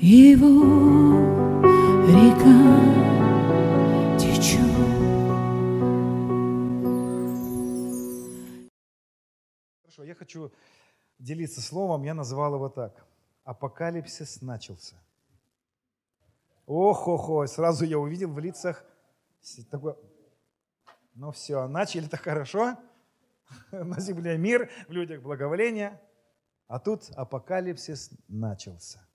[0.00, 1.16] его
[2.06, 2.96] река
[4.18, 4.60] течет.
[9.82, 10.52] Хорошо, я хочу
[11.18, 13.06] делиться словом, я назвал его так.
[13.44, 14.96] Апокалипсис начался.
[16.66, 18.84] Ох-охо, сразу я увидел в лицах
[19.70, 19.96] такое,
[21.14, 22.76] ну все, начали-то хорошо,
[23.70, 26.00] на земле мир, в людях благоволение,
[26.66, 29.05] а тут апокалипсис начался.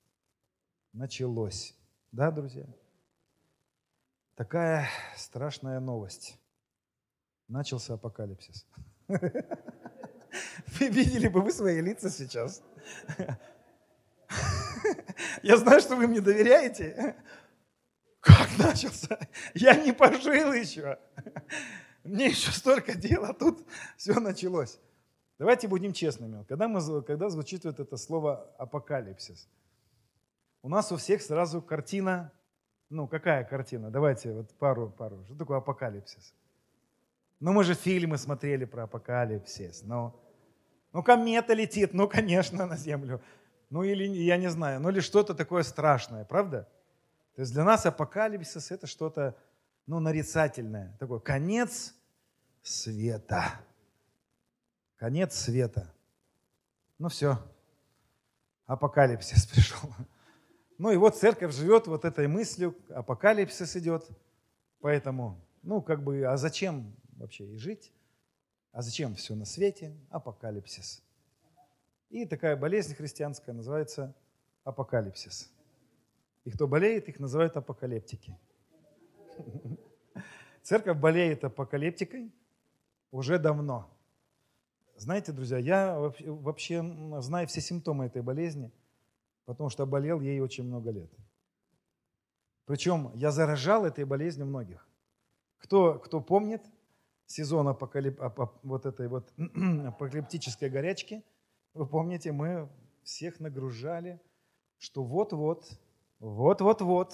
[0.94, 1.76] Началось.
[2.12, 2.66] Да, друзья?
[4.36, 6.38] Такая страшная новость.
[7.48, 8.66] Начался апокалипсис.
[9.08, 12.64] Вы видели бы вы свои лица сейчас.
[15.44, 17.16] Я знаю, что вы мне доверяете.
[18.22, 19.20] Как начался?
[19.54, 20.98] Я не пожил еще.
[22.04, 23.68] Мне еще столько дел, а тут
[23.98, 24.80] все началось.
[25.38, 26.46] Давайте будем честными.
[26.46, 29.50] Когда, мы, когда звучит вот это слово апокалипсис,
[30.62, 32.32] у нас у всех сразу картина,
[32.90, 33.90] ну какая картина?
[33.90, 35.24] Давайте вот пару, пару.
[35.26, 36.34] Что такое апокалипсис?
[37.40, 39.84] Ну мы же фильмы смотрели про апокалипсис.
[39.84, 40.14] Ну,
[40.94, 43.22] ну комета летит, ну конечно, на Землю.
[43.70, 46.68] Ну или, я не знаю, ну или что-то такое страшное, правда?
[47.36, 49.36] То есть для нас апокалипсис это что-то,
[49.88, 50.96] ну, нарицательное.
[51.00, 51.96] Такой конец
[52.62, 53.60] света.
[54.98, 55.92] Конец света.
[57.00, 57.40] Ну все,
[58.68, 59.90] апокалипсис пришел.
[60.82, 64.10] Ну и вот церковь живет вот этой мыслью, апокалипсис идет.
[64.80, 67.94] Поэтому, ну как бы, а зачем вообще и жить?
[68.72, 69.96] А зачем все на свете?
[70.10, 71.04] Апокалипсис.
[72.10, 74.16] И такая болезнь христианская называется
[74.64, 75.52] апокалипсис.
[76.46, 78.36] И кто болеет, их называют апокалиптики.
[80.64, 82.32] Церковь болеет апокалиптикой
[83.12, 83.88] уже давно.
[84.96, 86.84] Знаете, друзья, я вообще
[87.20, 88.72] знаю все симптомы этой болезни,
[89.46, 91.12] потому что болел ей очень много лет.
[92.66, 94.88] Причем я заражал этой болезнью многих.
[95.58, 96.64] Кто, кто помнит
[97.26, 98.20] сезон апокалип,
[98.64, 101.24] вот этой вот апокалиптической горячки,
[101.74, 102.70] вы помните, мы
[103.04, 104.22] всех нагружали,
[104.78, 105.80] что вот-вот
[106.22, 107.14] вот-вот-вот.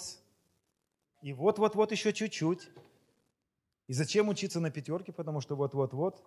[1.21, 2.69] И вот-вот-вот еще чуть-чуть.
[3.87, 5.13] И зачем учиться на пятерке?
[5.13, 6.21] Потому что вот-вот-вот.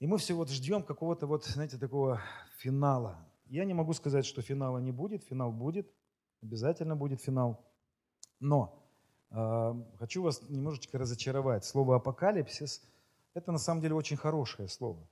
[0.00, 2.20] И мы все вот ждем какого-то вот, знаете, такого
[2.58, 3.29] финала.
[3.50, 5.24] Я не могу сказать, что финала не будет.
[5.24, 5.86] Финал будет.
[6.42, 7.62] Обязательно будет финал.
[8.40, 8.82] Но
[9.30, 11.66] э, хочу вас немножечко разочаровать.
[11.66, 12.82] Слово апокалипсис–
[13.34, 15.06] это на самом деле очень хорошее слово.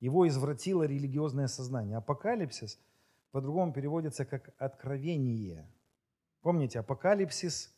[0.00, 1.96] Его извратило религиозное сознание.
[1.96, 2.78] Апокалипсис–
[3.36, 5.70] по-другому переводится как «откровение».
[6.40, 7.70] Помните, Апокалипсис,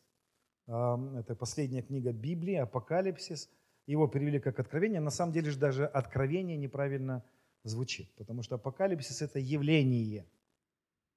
[0.67, 3.51] это последняя книга Библии, Апокалипсис,
[3.87, 5.01] его перевели как «откровение».
[5.01, 7.25] На самом деле же даже «откровение» неправильно
[7.65, 10.27] звучит, потому что Апокалипсис– это явление.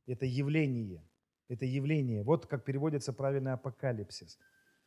[0.08, 1.04] Это явление.
[1.48, 2.24] Это явление.
[2.24, 4.38] Вот как переводится правильный апокалипсис.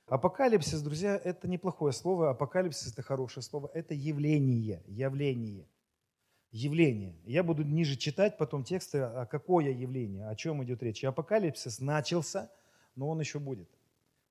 [0.06, 2.30] Апокалипсис, друзья, это неплохое слово.
[2.30, 3.70] Апокалипсис– это хорошее слово.
[3.74, 5.66] Это явление, явление
[6.54, 7.16] явление.
[7.24, 11.02] Я буду ниже читать потом тексты, а какое явление, о чем идет речь.
[11.02, 12.50] И апокалипсис начался,
[12.94, 13.68] но он еще будет.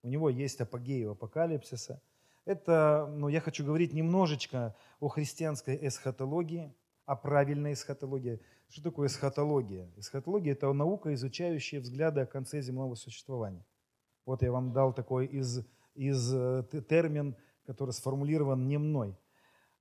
[0.03, 2.01] У него есть апогею апокалипсиса.
[2.45, 6.73] Это, ну, я хочу говорить немножечко о христианской эсхатологии,
[7.05, 8.39] о правильной эсхатологии.
[8.69, 9.91] Что такое эсхатология?
[9.97, 13.65] Эсхатология– это наука, изучающая взгляды о конце земного существования.
[14.25, 15.65] Вот я вам дал такой из,
[15.95, 19.17] из э, термин, который сформулирован не мной.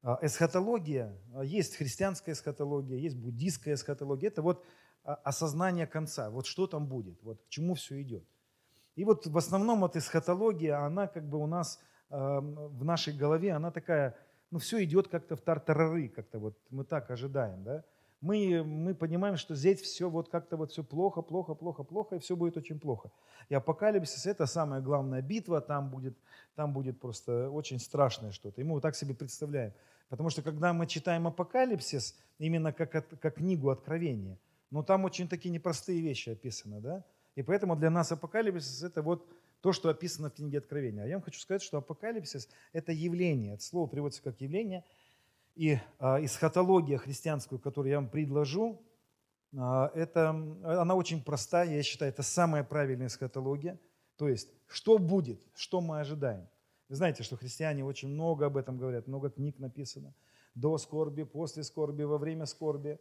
[0.02, 4.28] А, эсхатология, а, есть христианская эсхатология, есть буддийская эсхатология.
[4.28, 4.64] Это вот
[5.04, 8.24] а, осознание конца, вот что там будет, вот к чему все идет.
[8.96, 13.70] И вот в основном вот эсхатология, она как бы у нас в нашей голове, она
[13.70, 14.18] такая,
[14.52, 17.84] ну все идет как-то в тартарары, как-то вот мы так ожидаем, да
[18.22, 22.18] мы, мы понимаем, что здесь все вот как-то вот все плохо, плохо, плохо, плохо, и
[22.20, 23.10] все будет очень плохо.
[23.48, 26.16] И апокалипсис– это самая главная битва, там будет,
[26.54, 28.60] там будет просто очень страшное что-то.
[28.60, 29.72] И мы вот так себе представляем.
[30.08, 34.38] Потому что когда мы читаем апокалипсис, именно как, как книгу Откровения,
[34.70, 37.04] ну там очень такие непростые вещи описаны, да?
[37.34, 39.26] И поэтому для нас апокалипсис– это вот
[39.62, 41.04] то, что описано в книге Откровения.
[41.04, 43.54] А я вам хочу сказать, что апокалипсис– это явление.
[43.54, 44.84] Это слово приводится как явление–
[45.54, 48.82] и а, эсхатология христианскую, которую я вам предложу,
[49.56, 53.78] а, это, она очень простая, я считаю, это самая правильная эсхатология.
[54.16, 56.48] То есть, что будет, что мы ожидаем.
[56.88, 60.14] Вы знаете, что христиане очень много об этом говорят, много книг написано.
[60.54, 62.98] До скорби, после скорби, во время скорби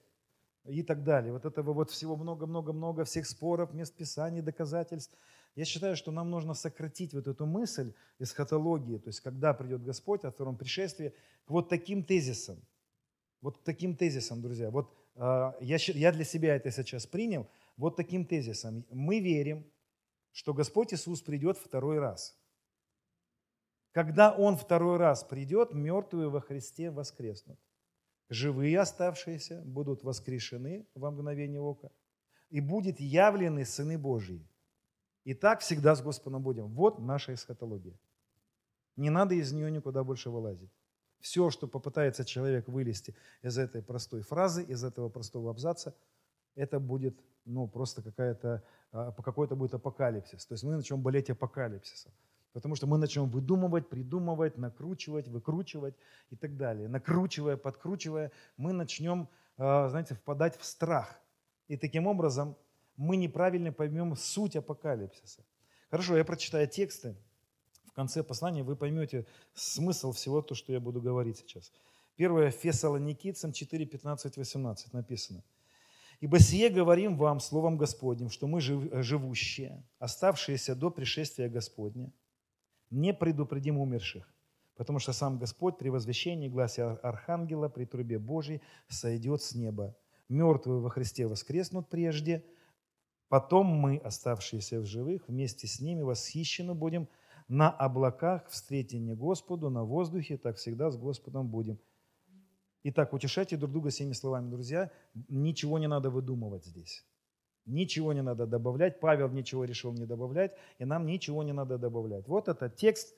[0.65, 1.33] и так далее.
[1.33, 5.17] Вот этого вот всего много-много-много, всех споров, мест писаний, доказательств.
[5.56, 10.24] Я считаю, что нам нужно сократить вот эту мысль эсхатологии, то есть когда придет Господь
[10.24, 11.13] о втором пришествии,
[11.45, 12.57] к вот таким тезисам.
[13.42, 14.69] Вот таким тезисам, друзья.
[14.69, 15.19] Вот э,
[15.62, 17.48] я, я для себя это сейчас принял.
[17.75, 18.86] вот таким тезисом.
[18.92, 19.65] Мы верим,
[20.31, 22.38] что Господь Иисус придет второй раз.
[23.92, 27.59] Когда Он второй раз придет, мертвые во Христе воскреснут.
[28.30, 31.92] Живые оставшиеся будут воскрешены во мгновение ока,
[32.50, 34.47] и будет явлены сыны Божьи.
[35.23, 36.68] И так всегда с Господом будем.
[36.68, 37.97] Вот наша эсхатология.
[38.95, 40.71] Не надо из нее никуда больше вылазить.
[41.19, 45.95] Все, что попытается человек вылезти из этой простой фразы, из этого простого абзаца,
[46.56, 50.45] это будет ну, просто какая-то, а, какой-то будет апокалипсис.
[50.45, 52.12] То есть мы начнем болеть апокалипсисом.
[52.53, 55.95] Потому что мы начнем выдумывать, придумывать, накручивать, выкручивать
[56.31, 56.89] и так далее.
[56.89, 61.19] Накручивая, подкручивая, мы начнем, а, знаете, впадать в страх.
[61.68, 62.57] И таким образом
[62.97, 65.43] мы неправильно поймем суть апокалипсиса.
[65.89, 67.15] Хорошо, я прочитаю тексты.
[67.85, 71.73] В конце послания вы поймете смысл всего то, что я буду говорить сейчас.
[72.15, 75.43] Первое Фессалоникийцам 4, 15, 18 написано.
[76.21, 82.13] Ибо сие говорим вам Словом Господним, что мы живущие, оставшиеся до пришествия Господня,
[82.91, 84.31] не предупредим умерших,
[84.75, 89.97] потому что сам Господь при возвещении гласе Архангела, при трубе Божьей сойдет с неба.
[90.29, 92.45] Мертвые во Христе воскреснут прежде,
[93.31, 97.07] потом мы, оставшиеся в живых, вместе с ними восхищены будем
[97.48, 101.80] на облаках, встретение Господу, на воздухе, так всегда с Господом будем–
[102.83, 104.92] Итак, утешайте друг друга всеми словами, друзья.
[105.30, 107.06] Ничего не надо выдумывать здесь.
[107.66, 109.00] Ничего не надо добавлять.
[109.00, 112.28] Павел ничего решил не добавлять, и нам ничего не надо добавлять.
[112.28, 113.16] Вот этот текст,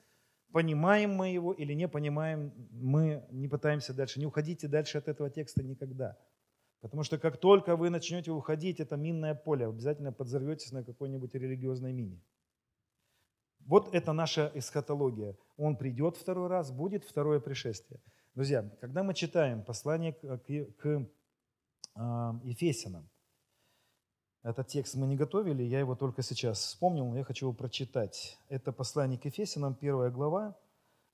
[0.52, 4.20] понимаем мы его или не понимаем, мы не пытаемся дальше.
[4.20, 6.18] Не уходите дальше от этого текста никогда.
[6.84, 11.94] Потому что как только вы начнете уходить, это минное поле, обязательно подзорветесь на какой-нибудь религиозной
[11.94, 12.22] мине.
[13.60, 15.38] Вот это наша эсхатология.
[15.56, 18.02] Он придет второй раз, будет второе пришествие.
[18.36, 21.08] Друзья, когда мы читаем послание к,
[21.96, 23.10] а, Ефесянам,
[24.42, 28.38] этот текст мы не готовили, я его только сейчас вспомнил, но я хочу его прочитать.
[28.50, 30.58] Это послание к Ефесянам, первая глава.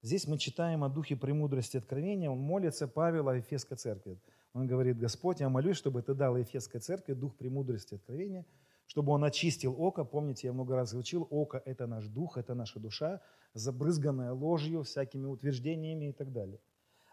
[0.01, 2.31] Здесь мы читаем о духе премудрости откровения.
[2.31, 4.18] Он молится Павел о Ефесской церкви.
[4.54, 8.46] Он говорит, Господь, я молюсь, чтобы ты дал Ефесской церкви дух премудрости откровения,
[8.88, 10.04] чтобы он очистил око.
[10.04, 13.22] Помните, я много раз учил, око– это наш дух, это наша душа,
[13.54, 16.60] забрызганная ложью, всякими утверждениями и так далее.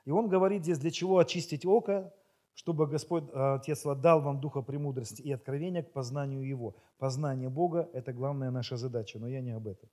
[0.07, 2.13] И он говорит здесь, для чего очистить око,
[2.55, 6.77] чтобы Господь, э, Отец дал вам духа премудрости и откровения к познанию Его.
[6.97, 9.91] Познание Бога– это главная наша задача, но я не об этом.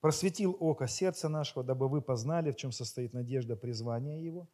[0.00, 4.48] Просветил око сердца нашего, дабы вы познали, в чем состоит надежда призвания Его,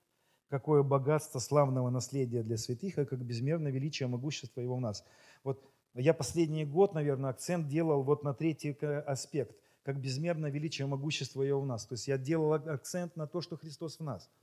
[0.50, 5.04] какое богатство славного наследия для святых, и как безмерно величие могущества Его в нас.
[5.44, 5.64] Вот
[5.94, 8.76] я последний год, наверное, акцент делал вот на третий
[9.06, 11.86] аспект, как безмерно величие могущества Его в нас.
[11.86, 14.28] То есть я делал акцент на то, что Христос в нас–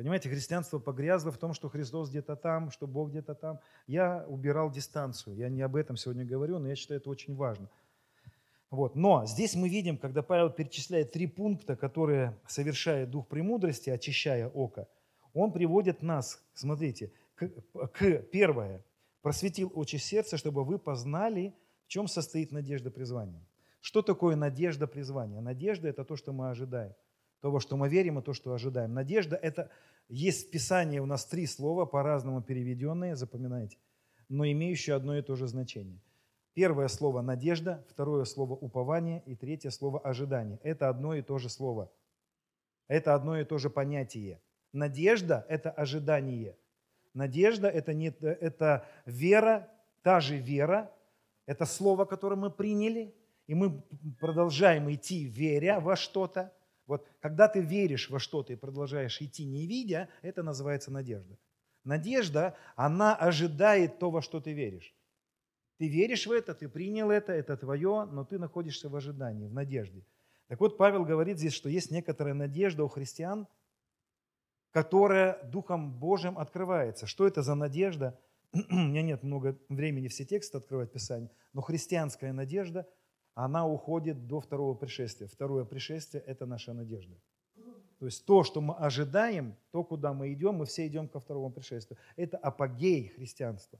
[0.00, 3.60] Понимаете, христианство погрязло в том, что Христос где-то там, что Бог где-то там.
[3.86, 5.36] Я убирал дистанцию.
[5.36, 7.68] Я не об этом сегодня говорю, но я считаю это очень важно.
[8.70, 8.96] Вот.
[8.96, 14.88] Но здесь мы видим, когда Павел перечисляет три пункта, которые совершает дух премудрости, очищая око,
[15.34, 17.48] он приводит нас, смотрите, к,
[17.92, 18.84] к первое,
[19.22, 21.54] просветил очи сердца, чтобы вы познали,
[21.86, 23.46] в чем состоит надежда призвания.
[23.80, 25.40] Что такое надежда призвания?
[25.40, 26.94] Надежда– это то, что мы ожидаем
[27.40, 28.94] того, что мы верим, и то, что ожидаем.
[28.94, 29.70] Надежда– это
[30.08, 33.78] есть в Писании у нас три слова, по-разному переведенные, запоминайте,
[34.28, 36.00] но имеющие одно и то же значение.
[36.54, 40.58] Первое слово– надежда, второе слово– упование и третье слово– ожидание.
[40.62, 41.90] Это одно и то же слово.
[42.88, 44.40] Это одно и то же понятие.
[44.72, 46.56] Надежда– это ожидание.
[47.14, 49.68] Надежда– это, не, это вера,
[50.02, 50.92] та же вера,
[51.46, 53.14] это слово, которое мы приняли,
[53.46, 53.82] и мы
[54.20, 56.52] продолжаем идти, веря во что-то–
[56.90, 61.38] вот когда ты веришь во что-то и продолжаешь идти не видя, это называется надежда.
[61.84, 64.92] Надежда, она ожидает то, во что ты веришь.
[65.78, 69.54] Ты веришь в это, ты принял это, это твое, но ты находишься в ожидании, в
[69.54, 70.04] надежде.
[70.48, 73.46] Так вот, Павел говорит здесь, что есть некоторая надежда у христиан,
[74.70, 77.06] которая Духом Божьим открывается.
[77.06, 78.18] Что это за надежда?
[78.52, 82.86] У меня нет много времени все тексты открывать Писание, но христианская надежда–
[83.34, 85.28] она уходит до второго пришествия.
[85.28, 87.16] Второе пришествие– это наша надежда.
[87.98, 91.50] То есть то, что мы ожидаем, то, куда мы идем, мы все идем ко второму
[91.50, 91.98] пришествию.
[92.16, 93.78] Это апогей христианства.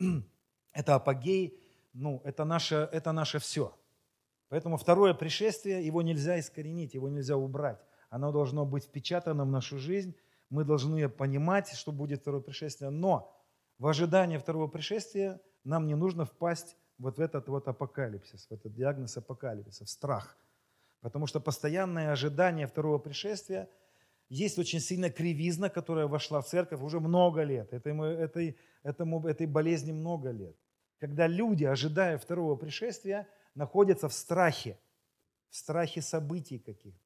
[0.72, 3.72] Это апогей, ну, это наше, это наше все.
[4.48, 7.78] Поэтому второе пришествие, его нельзя искоренить, его нельзя убрать.
[8.14, 10.14] Оно должно быть впечатано в нашу жизнь.
[10.48, 12.90] Мы должны понимать, что будет второе пришествие.
[12.90, 13.36] Но
[13.76, 18.72] в ожидании второго пришествия нам не нужно впасть вот в этот вот апокалипсис, в этот
[18.72, 20.38] диагноз апокалипсиса, в страх.
[21.00, 23.68] Потому что постоянное ожидание второго пришествия,
[24.28, 27.72] есть очень сильная кривизна, которая вошла в церковь уже много лет.
[27.72, 30.56] Этому, этой, этому, этой болезни много лет.
[31.00, 34.78] когда люди, ожидая второго пришествия, находятся в страхе,
[35.50, 37.03] в страхе событий каких-то.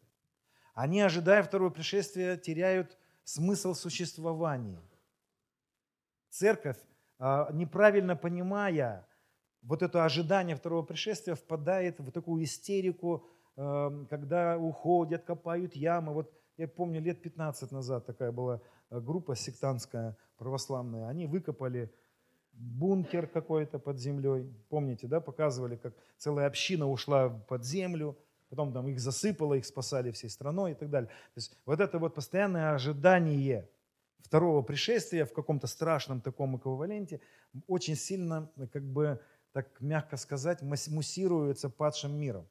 [0.79, 4.81] Они, ожидая второго пришествия, теряют смысл существования.
[6.29, 6.79] Церковь,
[7.19, 9.05] а, неправильно понимая
[9.63, 16.15] вот это ожидание второго пришествия, впадает в такую истерику, а, когда уходят, копают ямы.
[16.15, 21.09] Вот я помню, лет 15 назад такая была а, группа сектантская, православная.
[21.09, 21.93] Они выкопали
[22.53, 24.49] бункер какой-то под землей.
[24.69, 28.17] Помните, да, показывали, как целая община ушла под землю–
[28.49, 31.09] потом там их засыпало, их спасали всей страной и так далее.
[31.09, 33.69] То есть вот это вот постоянное ожидание
[34.21, 37.21] второго пришествия в каком-то страшном таком эквиваленте
[37.67, 39.21] очень сильно, как бы,
[39.53, 42.47] так мягко сказать, муссируется падшим миром.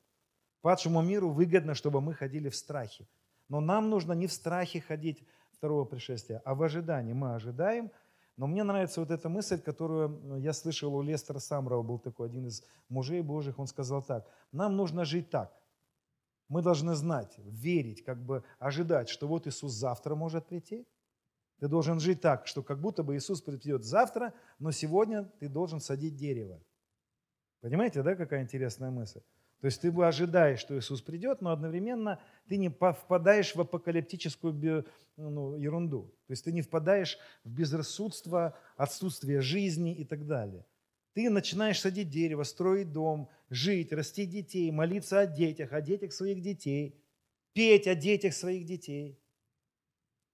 [0.62, 3.08] Падшему миру выгодно, чтобы мы ходили в страхе.
[3.50, 7.13] Но нам нужно не в страхе ходить второго пришествия, а в ожидании.
[7.13, 7.92] Мы ожидаем,
[8.36, 12.48] но мне нравится вот эта мысль, которую я слышал у Лестера Самрова, был такой один
[12.48, 15.51] из мужей Божьих, он сказал так, нам нужно жить так–
[16.50, 20.88] мы должны знать, верить, как бы ожидать, что вот Иисус завтра может прийти.
[21.60, 25.80] Ты должен жить так, что как будто бы Иисус придет завтра, но сегодня ты должен
[25.80, 26.62] садить дерево.
[27.62, 29.22] Понимаете, да, какая интересная мысль?
[29.60, 34.86] То есть ты бы ожидаешь, что Иисус придет, но одновременно ты не впадаешь в апокалиптическую
[35.16, 36.13] ну, ерунду.
[36.27, 40.63] То есть ты не впадаешь в безрассудство, отсутствие жизни и так далее.
[41.17, 46.43] Ты начинаешь садить дерево, строить дом, жить, растить детей, молиться о детях, о детях своих
[46.43, 47.03] детей,
[47.53, 49.19] петь о детях своих детей.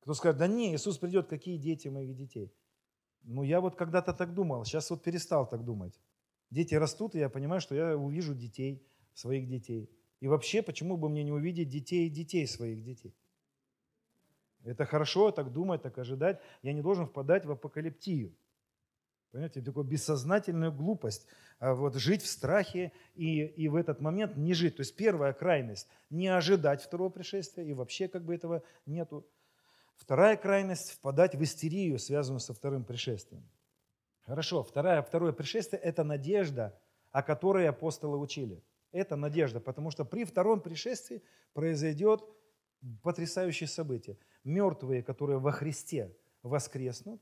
[0.01, 2.53] Кто скажет, да не, Иисус придет, какие дети моих детей?
[3.21, 5.97] Ну, я вот когда-то так думал, сейчас вот перестал так думать.
[6.49, 9.89] Дети растут, и я понимаю, что я увижу детей, своих детей.
[10.19, 13.15] И вообще, почему бы мне не увидеть детей и детей своих детей?
[14.65, 16.41] Это хорошо так думать, так ожидать.
[16.61, 18.35] Я не должен впадать в апокалиптию.
[19.33, 21.25] Понимаете, такую бессознательную глупость.
[21.57, 24.75] А вот жить в страхе и, и в этот момент не жить.
[24.75, 29.25] То есть первая крайность– не ожидать второго пришествия, и вообще как бы этого нету.
[29.95, 33.43] Вторая крайность– впадать в истерию, связанную со вторым пришествием.
[34.21, 36.79] Хорошо, второе, второе пришествие– это надежда,
[37.11, 38.63] о которой апостолы учили.
[38.91, 41.23] Это надежда, потому что при втором пришествии
[41.53, 42.23] произойдет
[43.01, 44.15] потрясающее событие.
[44.43, 47.19] Мертвые, которые во Христе воскреснут,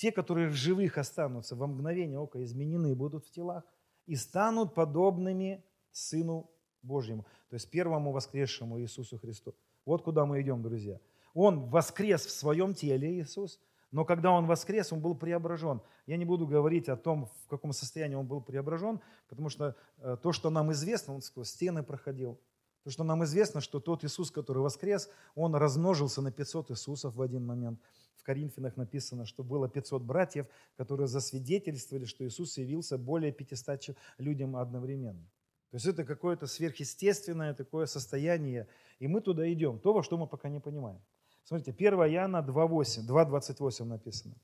[0.00, 3.64] те, которые в живых останутся, во мгновение ока изменены будут в телах
[4.06, 9.54] и станут подобными Сыну Божьему, то есть первому воскресшему Иисусу Христу.
[9.84, 10.98] Вот куда мы идем, друзья.
[11.34, 15.82] Он воскрес в своем теле, Иисус, но когда Он воскрес, Он был преображен.
[16.06, 20.16] Я не буду говорить о том, в каком состоянии Он был преображен, потому что э,
[20.22, 22.40] то, что нам известно, Он сквозь стены проходил.
[22.84, 27.20] То, что нам известно, что тот Иисус, который воскрес, Он размножился на 500 Иисусов в
[27.20, 27.78] один момент
[28.20, 30.46] в Коринфянах написано, что было 500 братьев,
[30.76, 35.26] которые засвидетельствовали, что Иисус явился более 500 людям одновременно.
[35.70, 40.26] То есть это какое-то сверхъестественное такое состояние, и мы туда идем, то, во что мы
[40.26, 41.00] пока не понимаем.
[41.44, 44.34] Смотрите, 1 Иоанна 2.8, 2.28 написано.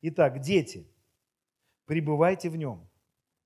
[0.00, 0.86] Итак, дети,
[1.84, 2.88] пребывайте в нем,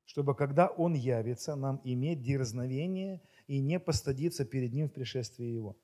[0.04, 5.76] чтобы когда он явится, нам иметь дерзновение и не постыдиться перед ним в пришествии его.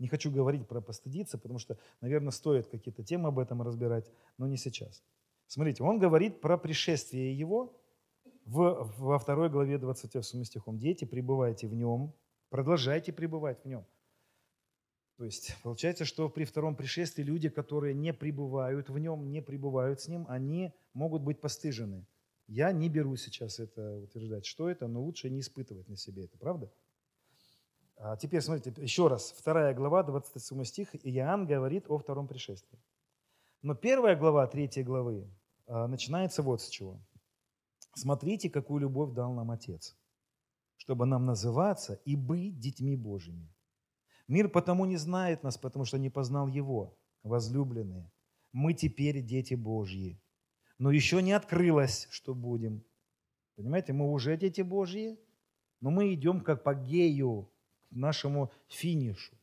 [0.00, 4.46] Не хочу говорить про постыдиться, потому что, наверное, стоит какие-то темы об этом разбирать, но
[4.46, 5.04] не сейчас.
[5.46, 7.78] Смотрите, он говорит про пришествие его
[8.46, 10.78] в, во второй главе 28 стихом.
[10.78, 12.14] «Дети, пребывайте в нем,
[12.48, 13.86] продолжайте пребывать в нем».
[15.18, 20.00] То есть получается, что при втором пришествии люди, которые не пребывают в нем, не пребывают
[20.00, 22.06] с ним, они могут быть постыжены.
[22.46, 26.38] Я не беру сейчас это утверждать, что это, но лучше не испытывать на себе это,
[26.38, 26.72] правда?
[28.02, 32.80] А теперь смотрите, еще раз, вторая глава, 27 стих, Иоанн говорит о втором пришествии.
[33.60, 35.30] Но первая глава, третьей главы,
[35.66, 36.98] а, начинается вот с чего.
[37.94, 39.98] «Смотрите, какую любовь дал нам Отец,
[40.78, 43.54] чтобы нам называться и быть детьми Божьими.
[44.28, 48.10] Мир потому не знает нас, потому что не познал Его, возлюбленные.
[48.52, 50.18] Мы теперь дети Божьи,
[50.78, 52.82] но еще не открылось, что будем.
[53.56, 55.20] Понимаете, мы уже дети Божьи,
[55.82, 57.50] но мы идем как по гею,
[57.90, 59.34] нашему финишу,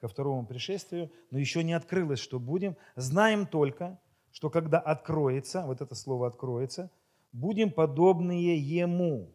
[0.00, 2.76] ко второму пришествию, но еще не открылось, что будем.
[2.94, 3.98] Знаем только,
[4.32, 6.90] что когда откроется, вот это слово откроется,
[7.32, 9.34] будем подобные Ему,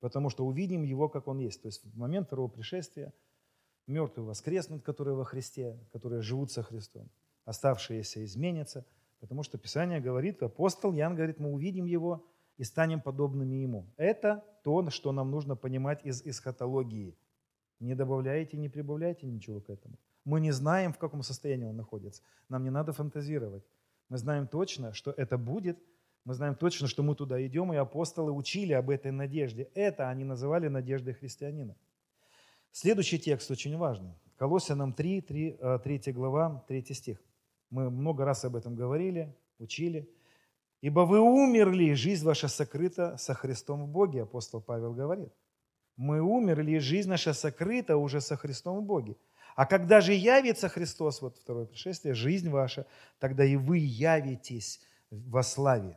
[0.00, 1.62] потому что увидим Его, как Он есть.
[1.62, 3.12] То есть в момент второго пришествия
[3.86, 7.08] мертвые воскреснут, которые во Христе, которые живут со Христом,
[7.44, 8.86] оставшиеся изменятся,
[9.18, 12.24] потому что Писание говорит, апостол Ян говорит, мы увидим Его
[12.56, 13.86] и станем подобными Ему.
[13.96, 17.16] Это то, что нам нужно понимать из эсхатологии–
[17.82, 19.98] не добавляйте, не прибавляйте ничего к этому.
[20.24, 22.22] Мы не знаем, в каком состоянии он находится.
[22.48, 23.64] Нам не надо фантазировать.
[24.08, 25.78] Мы знаем точно, что это будет,
[26.24, 29.68] Мы знаем точно, что мы туда идем, и апостолы учили об этой надежде.
[29.74, 31.76] Это они называли надеждой христианина.
[32.70, 34.14] Следующий текст очень важный.
[34.36, 37.20] Колоссянам 3, 3, 3 глава, 3 стих.
[37.70, 40.08] Мы много раз об этом говорили, учили.
[40.80, 45.32] «Ибо вы умерли, жизнь ваша сокрыта со Христом в Боге», апостол Павел говорит.
[46.02, 49.16] Мы умерли, жизнь наша сокрыта уже со Христом в Боге.
[49.54, 52.86] А когда же явится Христос, вот второе пришествие, жизнь ваша,
[53.20, 54.80] тогда и вы явитесь
[55.12, 55.96] во славе.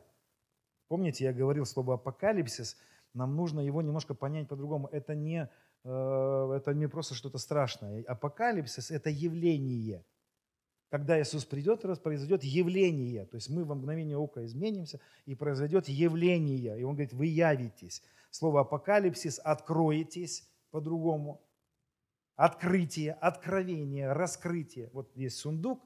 [0.86, 2.76] Помните, я говорил слово апокалипсис,
[3.14, 4.88] нам нужно его немножко понять по-другому.
[4.92, 5.48] Это не,
[5.82, 8.04] э, это не просто что-то страшное.
[8.04, 10.04] Апокалипсис– это явление.
[10.96, 13.26] Когда Иисус придет, произойдет явление.
[13.26, 16.80] То есть мы во мгновение ока изменимся, и произойдет явление.
[16.80, 18.02] И Он говорит, вы явитесь.
[18.30, 21.46] Слово апокалипсис– откроетесь по-другому.
[22.34, 24.88] Открытие, откровение, раскрытие.
[24.94, 25.84] Вот есть сундук,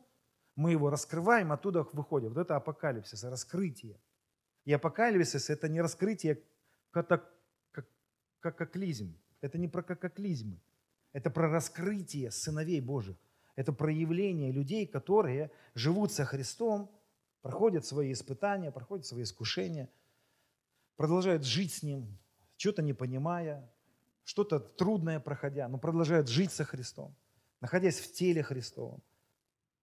[0.54, 2.28] мы его раскрываем, оттуда выходим.
[2.28, 3.98] Вот это апокалипсис, раскрытие.
[4.64, 6.40] И апокалипсис– это не раскрытие
[8.40, 9.18] катаклизм.
[9.40, 10.60] Это не про катаклизмы.
[11.12, 13.16] Это про раскрытие сыновей Божьих.
[13.60, 16.90] Это проявление людей, которые живут со Христом,
[17.42, 19.90] проходят свои испытания, проходят свои искушения,
[20.96, 22.18] продолжают жить с Ним,
[22.56, 23.70] что-то не понимая,
[24.24, 27.14] что-то трудное проходя, но продолжают жить со Христом,
[27.60, 29.02] находясь в теле Христовом.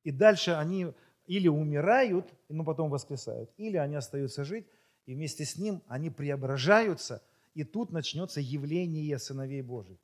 [0.01, 0.91] И дальше они
[1.27, 4.65] или умирают, но потом воскресают, или они остаются жить,
[5.05, 7.21] и вместе с ним они преображаются,
[7.53, 9.99] и тут начнется явление сыновей Божьих.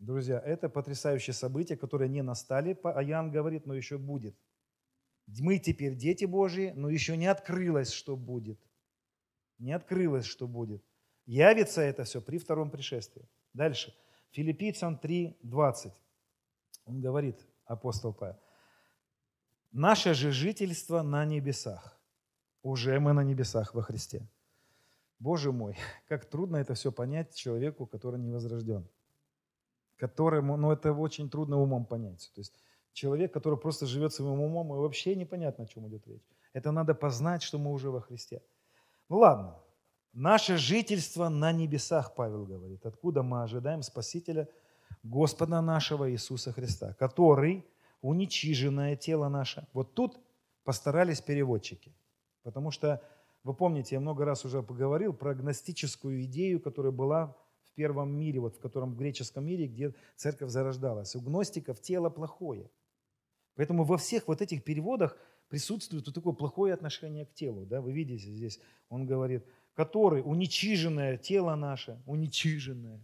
[0.00, 4.34] Друзья, это потрясающее событие, которое не настали, а Иоанн говорит, но еще будет.
[5.26, 8.58] Мы теперь дети Божьи, но еще не открылось, что будет.
[9.58, 10.82] Не открылось, что будет.
[11.26, 13.28] Явится это все при втором пришествии.
[13.52, 13.94] Дальше.
[14.30, 15.92] Филиппийцам 3, 20.
[16.86, 18.40] Он говорит, апостол Павел,
[19.70, 22.00] Наше же жительство на небесах.
[22.62, 24.26] Уже мы на небесах во Христе.
[25.18, 25.76] Боже мой,
[26.08, 28.88] как трудно это все понять человеку, который не возрожден.
[30.00, 32.30] Которому, ну это очень трудно умом понять.
[32.34, 32.54] То есть
[32.92, 36.26] человек, который просто живет своим умом, и вообще непонятно, о чем идет речь.
[36.54, 38.42] Это надо познать, что мы уже во Христе.
[39.10, 39.58] Ну ладно,
[40.14, 44.48] наше жительство на небесах, Павел говорит, откуда мы ожидаем Спасителя
[45.02, 47.64] Господа нашего Иисуса Христа, который
[48.02, 49.66] уничиженное тело наше.
[49.74, 50.18] Вот тут
[50.64, 51.92] постарались переводчики.
[52.42, 53.02] Потому что,
[53.44, 57.36] вы помните, я много раз уже поговорил про гностическую идею, которая была
[57.80, 61.16] первом мире, вот в котором в греческом мире, где церковь зарождалась.
[61.16, 62.68] У гностиков тело плохое.
[63.54, 65.16] Поэтому во всех вот этих переводах
[65.48, 67.64] присутствует вот такое плохое отношение к телу.
[67.64, 67.80] Да?
[67.80, 73.00] Вы видите здесь, он говорит, который уничиженное тело наше, уничиженное.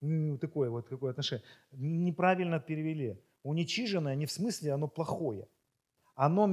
[0.00, 1.44] Ну, такое вот какое отношение.
[1.72, 5.46] Неправильно перевели уничиженное не в смысле оно плохое.
[6.16, 6.44] Оно,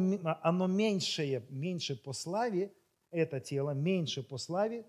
[0.41, 2.71] оно меньшее, меньше по славе,
[3.11, 4.85] это тело меньше по славе,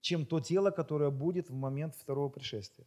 [0.00, 2.86] чем то тело, которое будет в момент второго пришествия.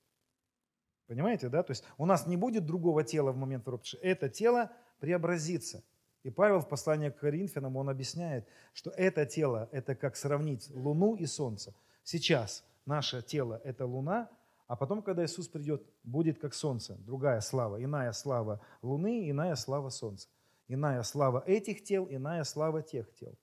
[1.08, 1.63] Понимаете, да?
[1.63, 4.12] То есть у нас не будет другого тела в момент второго пришествия.
[4.12, 5.84] Это тело преобразится.
[6.23, 11.15] И Павел в послании к Коринфянам, он объясняет, что это тело, это как сравнить Луну
[11.15, 11.76] и Солнце.
[12.04, 14.30] Сейчас наше тело– это Луна,
[14.67, 19.89] а потом, когда Иисус придет, будет как солнце, другая слава, иная слава Луны, иная слава
[19.89, 20.30] Солнца.
[20.69, 23.38] Иная слава этих тел, иная слава тех тел.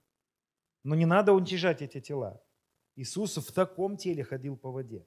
[0.82, 2.42] Но не надо уничижать эти тела.
[3.00, 5.06] Иисус в таком теле ходил по воде.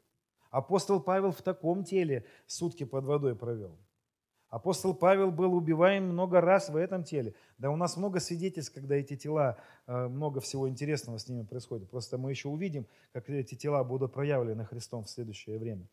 [0.49, 3.77] Апостол Павел в таком теле сутки под водой провел.
[4.49, 7.35] Апостол Павел был убиваем много раз в этом теле.
[7.57, 11.89] Да у нас много свидетельств, когда эти тела, э, много всего интересного с ними происходит.
[11.89, 15.87] Просто мы еще увидим, как эти тела будут проявлены Христом в следующее время.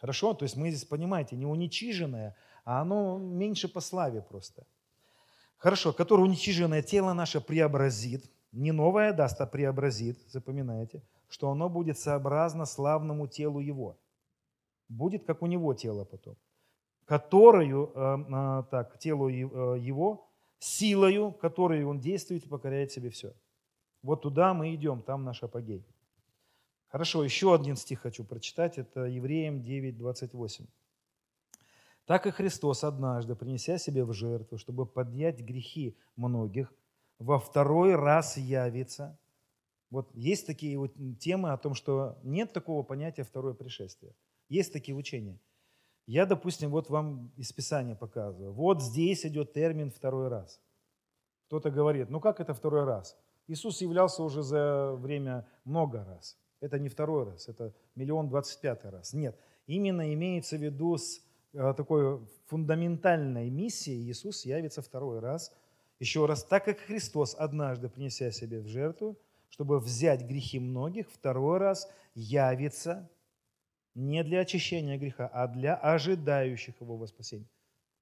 [0.00, 0.34] Хорошо?
[0.34, 4.66] То есть мы здесь, понимаете, не уничиженное, а оно меньше по славе просто.
[5.56, 11.98] Хорошо, которое уничиженное тело наше преобразит, не новое даст, а преобразит, запоминайте, что оно будет
[11.98, 13.98] сообразно славному телу его.
[14.88, 16.36] Будет как у него тело потом.
[17.04, 20.28] Которую, э, э, так, телу э, его,
[20.58, 23.34] силою, которой он действует и покоряет себе все.
[24.02, 25.84] Вот туда мы идем, там наш апогей.
[26.88, 30.66] Хорошо, еще один стих хочу прочитать, это Евреям 9, 28.
[32.06, 36.72] «Так и Христос однажды, принеся себе в жертву, чтобы поднять грехи многих,
[37.18, 39.18] во второй раз явится».
[39.90, 44.14] Вот есть такие вот темы о том, что нет такого понятия второе пришествие.
[44.48, 45.38] Есть такие учения.
[46.06, 48.52] Я, допустим, вот вам из Писания показываю.
[48.52, 50.60] Вот здесь идет термин «второй раз».
[51.46, 53.16] Кто-то говорит, ну как это второй раз?
[53.46, 56.36] Иисус являлся уже за время много раз.
[56.60, 59.12] Это не второй раз, это миллион двадцать пятый раз.
[59.12, 61.20] Нет, именно имеется в виду с
[61.52, 65.52] э, такой фундаментальной миссией Иисус явится второй раз
[65.98, 71.58] Еще раз, так как Христос однажды, принеся себе в жертву, чтобы взять грехи многих, второй
[71.58, 73.08] раз явится
[73.94, 77.48] не для очищения греха, а для ожидающих его во спасение.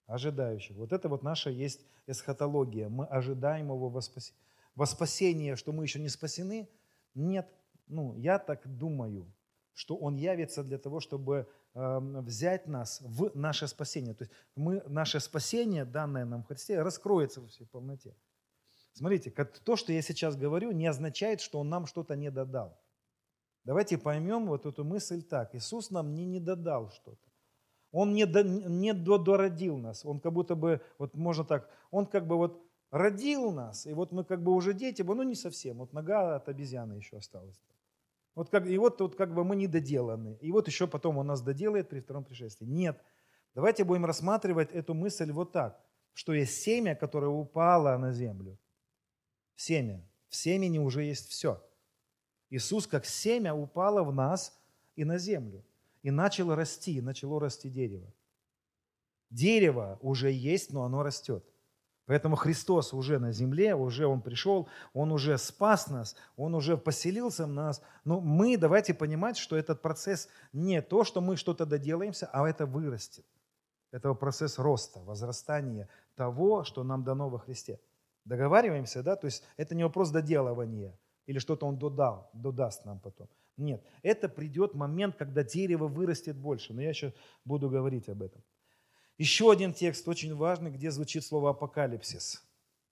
[0.07, 0.77] Ожидающих.
[0.77, 2.89] Вот это вот наша есть эсхатология.
[2.89, 4.41] Мы ожидаем его во спасение.
[4.75, 6.69] Во спасение, что мы еще не спасены?
[7.15, 7.49] Нет.
[7.87, 9.33] Ну, я так думаю,
[9.73, 14.15] что он явится для того, чтобы взять нас в наше спасение.
[14.15, 18.15] То есть мы, наше спасение, данное нам в Христе, раскроется во всей полноте.
[18.93, 22.79] Смотрите, то, что я сейчас говорю, не означает, что он нам что-то не додал.
[23.65, 25.55] Давайте поймем вот эту мысль так.
[25.55, 27.19] Иисус нам не, не додал что-то.
[27.91, 30.05] Он не, до, не дородил нас.
[30.05, 32.61] Он как будто бы, вот можно так, он как бы вот
[32.91, 36.49] родил нас, и вот мы как бы уже дети, ну не совсем, вот нога от
[36.49, 37.61] обезьяны еще осталась.
[38.35, 40.37] Вот как, и вот, вот как бы мы не доделаны.
[40.40, 42.66] И вот еще потом он нас доделает при втором пришествии.
[42.66, 43.01] Нет.
[43.55, 45.81] Давайте будем рассматривать эту мысль вот так,
[46.14, 48.59] что есть семя, которое упало на землю.
[49.55, 50.05] Семя.
[50.29, 51.62] В семени уже есть все.
[52.51, 54.59] Иисус, как семя, упало в нас
[54.97, 55.64] и на землю.
[56.03, 58.12] И начало расти, начало расти дерево.
[59.31, 61.44] Дерево уже есть, но оно растет.
[62.07, 67.47] Поэтому Христос уже на земле, уже Он пришел, Он уже спас нас, Он уже поселился
[67.47, 67.83] в нас.
[68.05, 72.67] Но мы, давайте понимать, что этот процесс не то, что мы что-то доделаемся, а это
[72.67, 73.25] вырастет.
[73.90, 77.81] Это процесс роста, возрастания того, что нам дано во Христе.
[78.25, 79.17] Договариваемся, да?
[79.17, 83.29] То есть это не вопрос доделывания или что-то он додал, додаст нам потом.
[83.57, 86.75] Нет, это придет момент, когда дерево вырастет больше.
[86.75, 87.14] Но я еще
[87.45, 88.43] буду говорить об этом.
[89.16, 92.42] Еще один текст очень важный, где звучит слово апокалипсис.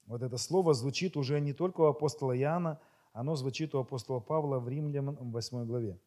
[0.06, 2.80] Вот это слово звучит уже не только у апостола Иоанна,
[3.12, 5.98] оно звучит у апостола Павла в Римлянам 8 главе.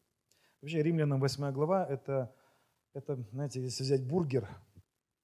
[0.62, 2.34] Вообще Римлянам 8 глава это,
[2.94, 4.48] это, знаете, если взять бургер,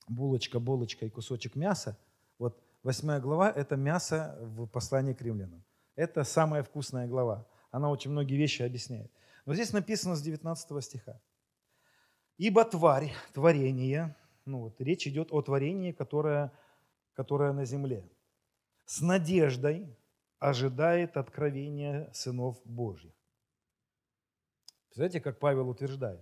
[0.09, 1.97] булочка, булочка и кусочек мяса,
[2.39, 5.65] вот 8 глава– это мясо в послании к римлянам.
[5.97, 7.47] Это самая вкусная глава.
[7.71, 9.11] Она очень многие вещи объясняет.
[9.47, 11.21] Но здесь написано с 19 стиха.
[12.39, 16.53] «Ибо тварь, творение, ну вот речь идет о творении, которое,
[17.15, 18.09] которое на земле,
[18.85, 19.97] с надеждой
[20.39, 23.13] ожидает откровения сынов Божьих».
[24.87, 26.21] Представляете, как Павел утверждает?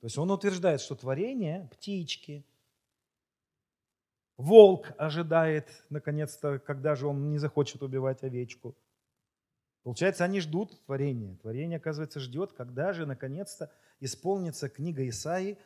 [0.00, 2.44] То есть он утверждает, что творение, птички,
[4.36, 8.76] волк ожидает, наконец-то, когда же он не захочет убивать овечку–
[9.84, 11.36] Получается, они ждут творения.
[11.36, 15.58] Творение, оказывается, ждет, когда же, наконец-то, исполнится книга Исаи,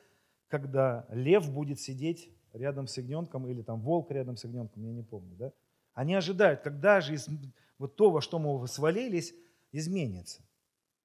[0.49, 5.03] когда лев будет сидеть рядом с ягненком, или там волк рядом с ягненком, я не
[5.03, 5.37] помню.
[5.37, 5.53] Да?
[5.95, 7.29] Они ожидают, когда же из
[7.79, 9.35] вот то, во что мы свалились,
[9.73, 10.43] изменится.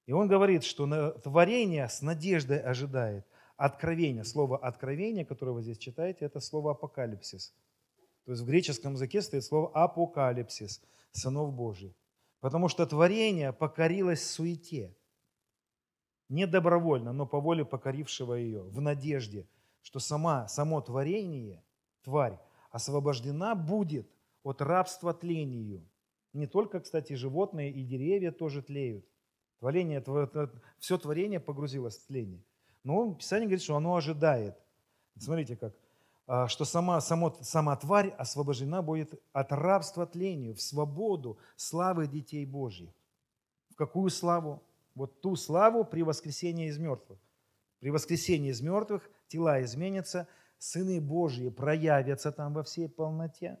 [0.06, 3.26] И он говорит, что творение с надеждой ожидает
[3.56, 4.24] откровение.
[4.24, 7.54] Слово откровение, которое вы здесь читаете, это слово апокалипсис.
[8.24, 11.92] То есть в греческом языке стоит слово апокалипсис, сынов Божьих.
[12.40, 14.94] Потому что творение покорилось суете.
[16.34, 19.46] Не добровольно, но по воле покорившего ее, в надежде,
[19.82, 21.62] что сама, само творение,
[22.02, 22.40] тварь,
[22.72, 24.10] освобождена будет
[24.42, 25.88] от рабства тлению.
[26.32, 29.06] Не только, кстати, животные и деревья тоже тлеют.
[29.60, 30.02] Творение,
[30.80, 32.42] все творение погрузилось в тление.
[32.82, 34.56] Но Писание говорит, что оно ожидает.
[35.16, 35.72] Смотрите как.
[36.26, 42.44] А, что сама, само, сама тварь освобождена будет от рабства тлению в свободу славы детей
[42.44, 42.90] Божьих.
[43.70, 44.64] В какую славу?
[44.94, 47.18] Вот ту славу при воскресении из мертвых.
[47.80, 50.28] При воскресении из мертвых тела изменятся,
[50.58, 53.58] сыны Божьи проявятся там во всей полноте.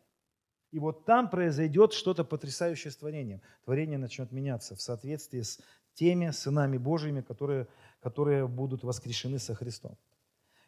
[0.70, 3.42] И вот там произойдет что-то потрясающее с творением.
[3.64, 5.60] Творение начнет меняться в соответствии с
[5.94, 7.68] теми сынами Божьими, которые,
[8.00, 9.96] которые будут воскрешены со Христом.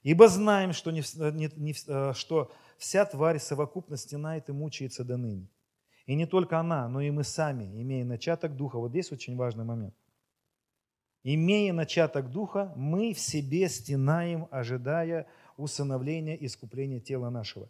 [0.02, 1.02] Ибо знаем, что, не,
[1.32, 5.48] не, не, э, что вся тварь совокупно стенает и мучается до ныне.
[6.06, 8.78] И не только она, но и мы сами, имея начаток Духа.
[8.78, 9.94] Вот здесь очень важный момент.
[11.28, 17.68] Имея начаток Духа, мы в себе стенаем, ожидая усыновления искупления тела нашего.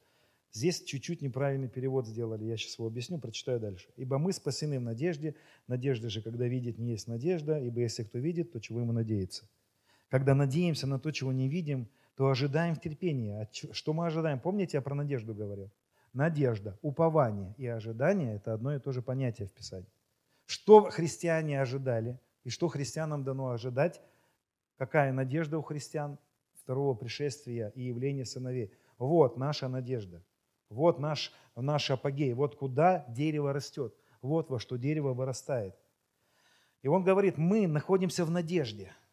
[0.53, 3.88] Здесь чуть-чуть неправильный перевод сделали, я сейчас его объясню, прочитаю дальше.
[3.97, 5.37] «Ибо мы спасены в надежде,
[5.69, 9.49] надежда же, когда видит, не есть надежда, ибо если кто видит, то чего ему надеется.
[10.11, 13.40] Когда надеемся на то, чего не видим, то ожидаем в терпении.
[13.40, 14.38] А что мы ожидаем?
[14.38, 15.71] Помните, я про надежду говорил?
[16.12, 19.88] Надежда, упование и ожидание– это одно и то же понятие в Писании.
[20.45, 24.01] Что христиане ожидали и что христианам дано ожидать?
[24.79, 26.17] Какая надежда у христиан?
[26.55, 28.73] Второго пришествия и явления сыновей.
[28.99, 30.23] Вот наша надежда.
[30.69, 32.33] Вот наш, наш апогей.
[32.35, 33.95] Вот куда дерево растет.
[34.23, 35.75] Вот во что дерево вырастает.
[36.83, 38.95] И он говорит, мы находимся в надежде–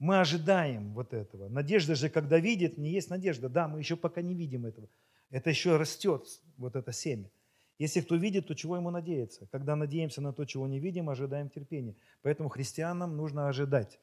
[0.00, 1.50] мы ожидаем вот этого.
[1.50, 3.50] Надежда же, когда видит, не есть надежда.
[3.50, 4.88] Да, мы еще пока не видим этого.
[5.28, 6.26] Это еще растет,
[6.56, 7.30] вот это семя.
[7.80, 9.46] Если кто видит, то чего ему надеяться?
[9.50, 11.96] Когда надеемся на то, чего не видим, ожидаем терпения.
[12.20, 13.98] Поэтому христианам нужно ожидать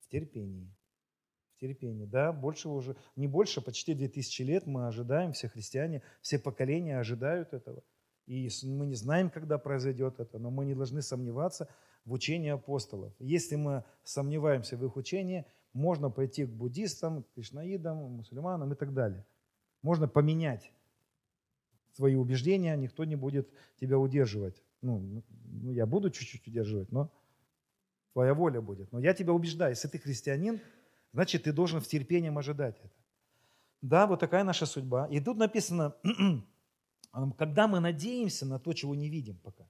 [0.00, 0.70] в терпении.
[1.56, 6.38] В терпении, да, больше уже, не больше, почти 2000 лет мы ожидаем, все христиане, все
[6.38, 7.82] поколения ожидают этого.
[8.26, 11.66] И мы не знаем, когда произойдет это, но мы не должны сомневаться
[12.04, 13.14] в учении апостолов.
[13.18, 18.92] Если мы сомневаемся в их учении, можно пойти к буддистам, к кришнаидам, мусульманам и так
[18.92, 19.24] далее.
[19.80, 20.70] Можно поменять
[21.94, 23.48] свои убеждения, никто не будет
[23.80, 24.62] тебя удерживать.
[24.82, 27.10] Ну, ну я буду чуть-чуть удерживать, но
[28.12, 28.92] твоя воля будет.
[28.92, 30.60] Но я тебя убеждаю, если ты христианин,
[31.12, 32.94] значит, ты должен в терпением ожидать это.
[33.80, 35.06] Да, вот такая наша судьба.
[35.08, 35.94] И тут написано,
[37.38, 39.68] когда мы надеемся на то, чего не видим пока,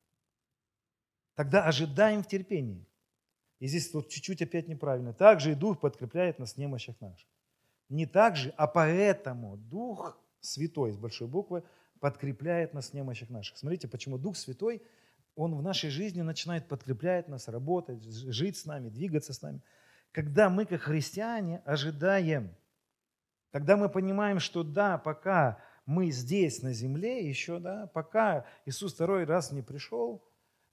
[1.34, 2.86] тогда ожидаем в терпении.
[3.58, 5.12] И здесь вот чуть-чуть опять неправильно.
[5.12, 7.28] Также и Дух подкрепляет нас в немощах наших.
[7.88, 11.62] Не так же, а поэтому Дух Святой с большой буквы
[12.04, 13.56] подкрепляет нас в немощах наших.
[13.56, 14.82] Смотрите, почему Дух Святой,
[15.36, 19.62] Он в нашей жизни начинает подкреплять нас, работать, жить с нами, двигаться с нами.
[20.12, 22.54] Когда мы, как христиане, ожидаем,
[23.52, 29.24] когда мы понимаем, что да, пока мы здесь на земле, еще, да, пока Иисус второй
[29.24, 30.22] раз не пришел,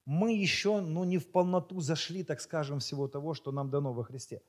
[0.04, 4.04] мы еще ну, не в полноту зашли, так скажем, всего того, что нам дано во
[4.04, 4.42] Христе.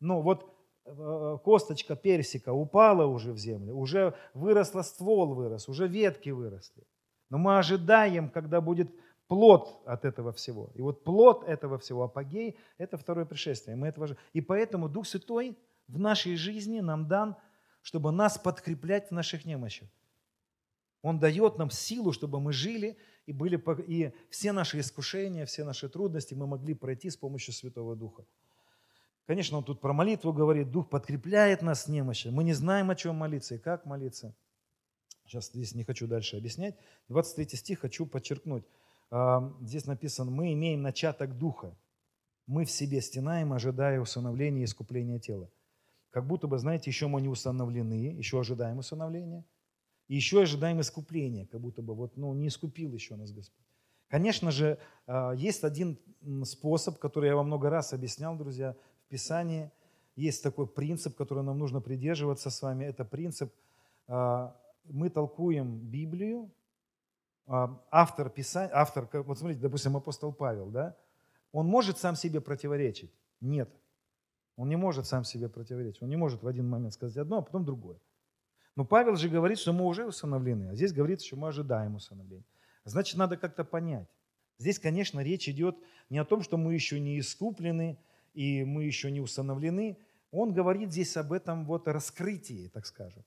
[0.00, 0.54] Но вот
[0.84, 6.84] косточка персика упала уже в землю, уже выросла ствол вырос, уже ветки выросли.
[7.30, 8.90] Но мы ожидаем, когда будет
[9.26, 10.70] плод от этого всего.
[10.74, 13.76] И вот плод этого всего, апогей, это второе пришествие.
[13.76, 14.16] Мы этого.
[14.32, 17.36] И поэтому Дух Святой в нашей жизни нам дан,
[17.82, 19.88] чтобы нас подкреплять в наших немощах.
[21.02, 25.88] Он дает нам силу, чтобы мы жили и, были, и все наши искушения, все наши
[25.88, 28.24] трудности мы могли пройти с помощью Святого Духа.
[29.26, 32.28] Конечно, он тут про молитву говорит, Дух подкрепляет нас с немощи.
[32.28, 34.34] Мы не знаем, о чем молиться и как молиться.
[35.26, 36.76] Сейчас здесь не хочу дальше объяснять.
[37.08, 38.64] 23 стих хочу подчеркнуть.
[39.10, 41.74] А, здесь написано, мы имеем начаток Духа.
[42.46, 45.50] Мы в себе стенаем, ожидая усыновления и искупления тела.
[46.10, 49.44] Как будто бы, знаете, еще мы не усыновлены, еще ожидаем усыновления.
[50.08, 53.64] И еще ожидаем искупления, как будто бы вот, ну, не искупил еще нас Господь.
[54.08, 55.98] Конечно же, а, есть один
[56.44, 58.76] способ, который я вам много раз объяснял, друзья,
[59.14, 59.70] Писании
[60.16, 62.84] есть такой принцип, который нам нужно придерживаться с вами.
[62.84, 63.54] Это принцип,
[64.08, 66.50] а, мы толкуем Библию,
[67.46, 70.96] а, автор Писания, автор, вот смотрите, допустим, апостол Павел, да,
[71.52, 73.12] он может сам себе противоречить?
[73.40, 73.70] Нет.
[74.56, 76.02] Он не может сам себе противоречить.
[76.02, 77.98] Он не может в один момент сказать одно, а потом другое.
[78.74, 82.46] Но Павел же говорит, что мы уже усыновлены, а здесь говорится, что мы ожидаем усыновления.
[82.84, 84.08] Значит, надо как-то понять.
[84.58, 85.76] Здесь, конечно, речь идет
[86.10, 87.96] не о том, что мы еще не искуплены,
[88.34, 89.96] и мы еще не установлены,
[90.30, 93.24] он говорит здесь об этом вот раскрытии, так скажем.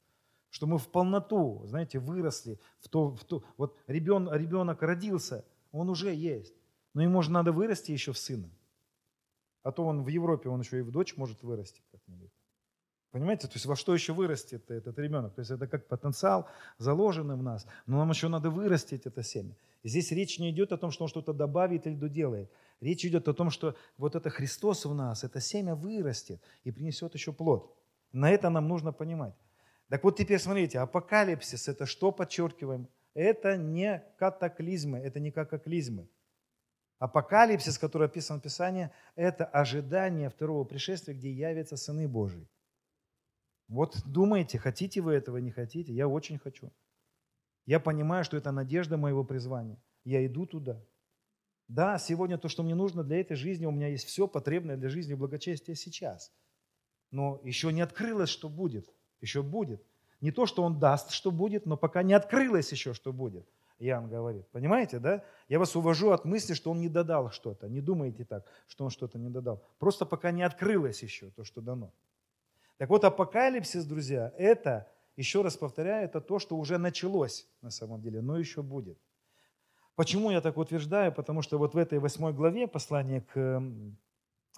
[0.50, 5.90] Что мы в полноту, знаете, выросли, в то, в то, вот ребенок, ребенок родился, он
[5.90, 6.54] уже есть.
[6.94, 8.50] Но ему же надо вырасти еще в сына.
[9.64, 12.32] А то он в Европе, он еще и в дочь может вырасти как-нибудь.
[13.18, 15.34] Понимаете, то есть во что еще вырастет этот ребенок?
[15.34, 19.56] То есть это как потенциал, заложенный в нас, но нам еще надо вырастить это семя.
[19.82, 22.52] И здесь речь не идет о том, что он что-то добавит или доделает.
[22.80, 27.16] Речь идет о том, что вот это Христос в нас, это семя вырастет и принесет
[27.16, 27.76] еще плод.
[28.12, 29.34] На это нам нужно понимать.
[29.90, 32.88] Так вот теперь смотрите, апокалипсис– это что подчеркиваем?
[33.16, 36.08] Это не катаклизмы, это не катаклизмы.
[37.00, 42.48] Апокалипсис, который описан в Писании, это ожидание второго пришествия, где явятся сыны Божии.
[43.68, 45.94] Вот думаете, хотите вы этого, не хотите?
[45.94, 46.72] Я очень хочу.
[47.66, 49.78] Я понимаю, что это надежда моего призвания.
[50.06, 50.82] Я иду туда.
[51.68, 54.88] Да, сегодня то, что мне нужно для этой жизни, у меня есть все потребное для
[54.88, 56.32] жизни и благочестия сейчас.
[57.12, 58.90] Но еще не открылось, что будет.
[59.20, 59.84] Еще будет.
[60.22, 63.48] Не то, что он даст, что будет, но пока не открылось еще, что будет.
[63.80, 64.48] Иоанн говорит.
[64.52, 65.24] Понимаете, да?
[65.50, 67.68] Я вас увожу от мысли, что он не додал что-то.
[67.68, 69.62] Не думайте так, что он что-то не додал.
[69.78, 71.94] Просто пока не открылось еще то, что дано.
[72.78, 78.02] Так вот, апокалипсис, друзья, это, еще раз повторяю, это то, что уже началось на самом
[78.02, 79.00] деле, но еще будет.
[79.96, 81.12] Почему я так утверждаю?
[81.12, 83.64] Потому что вот в этой восьмой главе послания к,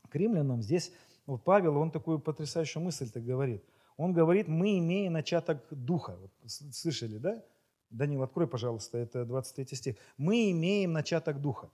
[0.09, 0.91] к римлянам, здесь
[1.25, 3.63] вот Павел, он такую потрясающую мысль так говорит.
[3.95, 6.17] Он говорит, мы имеем начаток духа.
[6.17, 7.41] Вот, слышали, да?
[7.89, 9.95] Данил, открой, пожалуйста, это 23 стих.
[10.17, 11.69] Мы имеем начаток духа.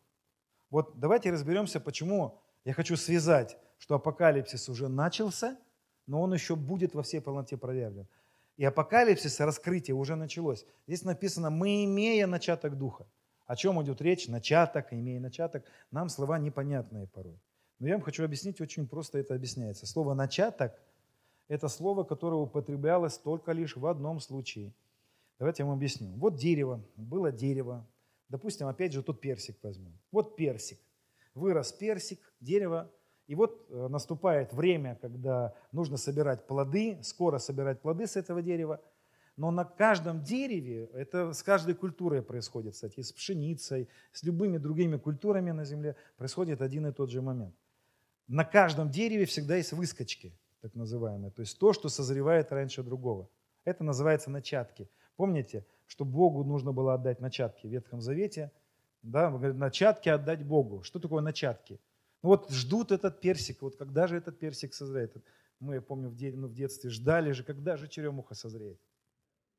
[0.69, 5.57] Вот давайте разберемся, почему я хочу связать, что апокалипсис уже начался,
[6.07, 8.07] но он еще будет во всей полноте проявлен.
[8.57, 10.65] И апокалипсис, раскрытие уже началось.
[10.87, 13.05] Здесь написано, мы имея начаток духа.
[13.47, 14.27] О чем идет речь?
[14.27, 15.65] Начаток, имея начаток.
[15.91, 17.37] Нам слова непонятные порой.
[17.79, 19.85] Но я вам хочу объяснить, очень просто это объясняется.
[19.85, 20.79] Слово «начаток»–
[21.49, 24.71] это слово, которое употреблялось только лишь в одном случае.
[25.37, 26.13] Давайте я вам объясню.
[26.15, 27.85] Вот дерево, было дерево.
[28.29, 29.91] Допустим, опять же, тут персик возьмем.
[30.11, 30.79] Вот персик.
[31.33, 32.89] Вырос персик, дерево.
[33.27, 38.81] И вот э, наступает время, когда нужно собирать плоды, скоро собирать плоды с этого дерева.
[39.35, 44.97] Но на каждом дереве, это с каждой культурой происходит, кстати, с пшеницей, с любыми другими
[44.97, 47.55] культурами на земле происходит один и тот же момент.
[48.27, 53.27] На каждом дереве всегда есть выскочки, так называемые, то есть то, что созревает раньше другого.
[53.65, 54.89] Это называется начатки.
[55.17, 58.51] Помните, что Богу нужно было отдать начатки в Ветхом Завете?
[59.01, 60.83] Да, мы говорим, начатки отдать Богу.
[60.83, 61.79] Что такое начатки?
[62.25, 65.15] Ну вот ждут этот персик, вот когда же этот персик созреет?
[65.59, 68.79] Мы, я помню, в, де, ну, в детстве ждали же, когда же черемуха созреет.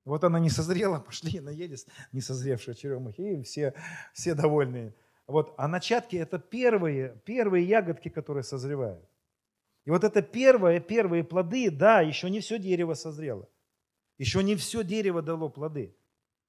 [0.05, 3.73] Вот она не созрела, пошли наелись несозревшие черемухи, и все,
[4.13, 4.97] все довольные.
[5.29, 9.09] Вот, а начатки– это первые, первые ягодки, которые созревают.
[9.85, 13.49] И вот это первые, первые плоды, да, еще не все дерево созрело.
[14.19, 15.97] Еще не все дерево дало плоды.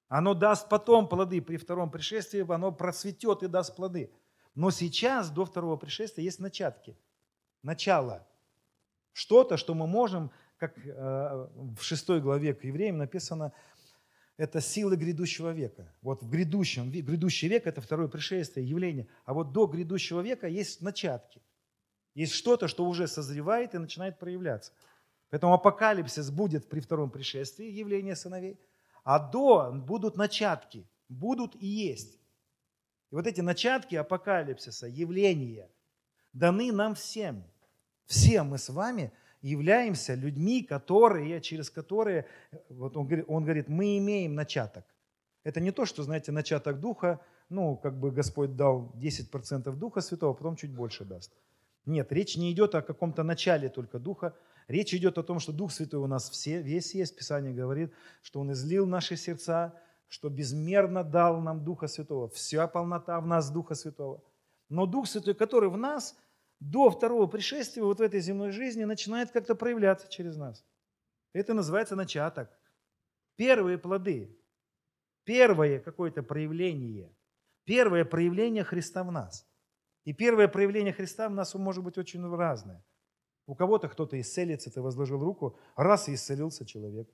[0.08, 4.10] Оно даст потом плоды при втором пришествии, оно процветет и даст плоды.
[4.54, 6.96] Но сейчас, до второго пришествия, есть начатки,
[7.62, 8.26] начало.
[9.12, 13.52] Что-то, что мы можем, как э, в шестой главе к евреям написано,
[14.36, 15.92] это силы грядущего века.
[16.00, 19.08] Вот в грядущем, грядущий век– это второе пришествие, явление.
[19.24, 21.42] А вот до грядущего века есть начатки.
[22.14, 24.72] Есть что-то, что уже созревает и начинает проявляться.
[25.30, 28.58] Поэтому апокалипсис будет при втором пришествии, явление сыновей,
[29.04, 32.18] а до будут начатки, будут и есть.
[33.10, 35.70] И вот эти начатки апокалипсиса, явления,
[36.32, 37.44] даны нам всем.
[38.06, 42.26] Все мы с вами являемся людьми, которые, через которые,
[42.68, 44.84] вот он говорит, он говорит, мы имеем начаток.
[45.44, 50.34] Это не то, что, знаете, начаток Духа, ну, как бы Господь дал 10% Духа Святого,
[50.34, 51.32] потом чуть больше даст.
[51.86, 54.34] Нет, речь не идет о каком-то начале только Духа,
[54.68, 57.16] Речь идет о том, что Дух Святой у нас все, весь есть.
[57.16, 57.90] Писание говорит,
[58.20, 59.74] что Он излил наши сердца,
[60.08, 62.28] что безмерно дал нам Духа Святого.
[62.28, 64.22] Вся полнота в нас Духа Святого.
[64.68, 66.16] Но Дух Святой, который в нас,
[66.60, 70.66] до второго пришествия вот в этой земной жизни начинает как-то проявляться через нас.
[71.32, 72.50] Это называется начаток.
[73.36, 74.36] Первые плоды.
[75.24, 77.14] Первое какое-то проявление.
[77.64, 79.46] Первое проявление Христа в нас.
[80.04, 82.82] И первое проявление Христа в нас может быть очень разное.
[83.46, 87.08] У кого-то кто-то исцелится, ты возложил руку, раз и исцелился человек.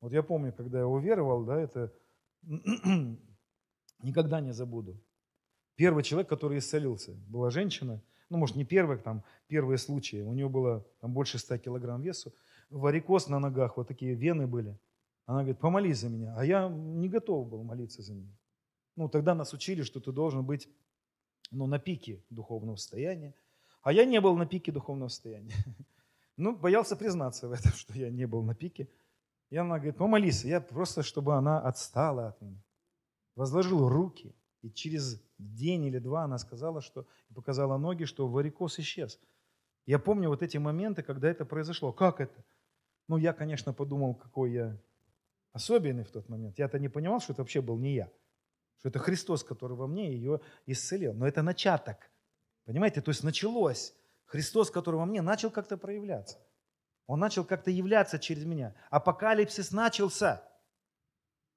[0.00, 1.92] Вот я помню, когда я уверовал, да, это
[4.02, 5.00] никогда не забуду.
[5.76, 10.22] Первый человек, который исцелился, была женщина, ну, может, не первый, там, первые случаи.
[10.22, 12.32] У нее было там, больше 100 килограмм весу,
[12.70, 14.78] варикоз на ногах, вот такие вены были.
[15.26, 16.34] Она говорит, помолись за меня.
[16.36, 18.34] А я не готов был молиться за нее.
[18.96, 20.68] Ну, тогда нас учили, что ты должен быть
[21.50, 23.34] ну, на пике духовного состояния.
[23.82, 25.54] А я не был на пике духовного состояния.
[26.38, 28.88] Ну, боялся признаться в этом, что я не был на пике.
[29.52, 32.64] И она говорит, помолись, я просто, чтобы она отстала от меня.
[33.36, 39.20] Возложил руки, и через день или два она сказала, что, показала ноги, что варикоз исчез.
[39.84, 41.92] Я помню вот эти моменты, когда это произошло.
[41.92, 42.42] Как это?
[43.08, 44.80] Ну, я, конечно, подумал, какой я
[45.52, 46.58] особенный в тот момент.
[46.58, 48.10] Я-то не понимал, что это вообще был не я.
[48.78, 51.12] Что это Христос, который во мне ее исцелил.
[51.12, 52.10] Но это начаток.
[52.64, 53.94] Понимаете, то есть началось.
[54.24, 56.38] Христос, который во мне, начал как-то проявляться.
[57.06, 58.74] Он начал как-то являться через меня.
[58.90, 60.42] Апокалипсис начался.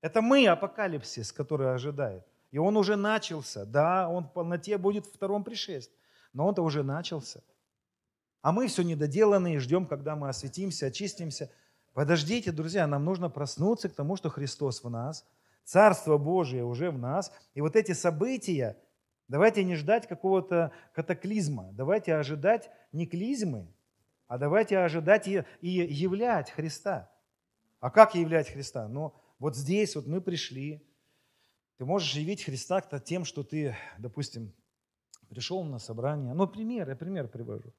[0.01, 2.25] Это мы апокалипсис, который ожидает.
[2.51, 3.65] И он уже начался.
[3.65, 5.97] Да, он в полноте будет в втором пришествии.
[6.33, 7.41] Но он-то уже начался.
[8.41, 11.51] А мы все недоделанные, ждем, когда мы осветимся, очистимся.
[11.93, 15.25] Подождите, друзья, нам нужно проснуться к тому, что Христос в нас,
[15.63, 17.31] Царство Божие уже в нас.
[17.55, 18.77] И вот эти события,
[19.27, 21.71] Давайте не ждать какого-то катаклизма.
[21.73, 23.67] Давайте ожидать не клизмы,
[24.27, 27.11] а давайте ожидать и, и являть Христа.
[27.79, 28.87] А как являть Христа?
[28.87, 30.85] Ну, вот здесь вот мы пришли.
[31.77, 34.53] Ты можешь явить Христа тем, что ты, допустим,
[35.29, 36.33] пришел на собрание.
[36.33, 37.73] Ну, пример, я пример привожу.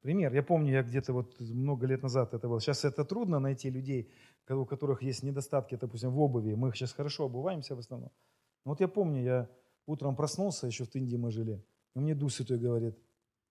[0.00, 0.32] Пример.
[0.32, 2.60] Я помню, я где-то вот много лет назад это было.
[2.60, 4.12] Сейчас это трудно найти людей,
[4.48, 6.54] у которых есть недостатки, допустим, в обуви.
[6.54, 8.12] Мы сейчас хорошо обуваемся в основном.
[8.64, 9.48] Но вот я помню, я
[9.88, 11.64] Утром проснулся, еще в Индии мы жили,
[11.94, 12.94] и мне Дух Святой говорит,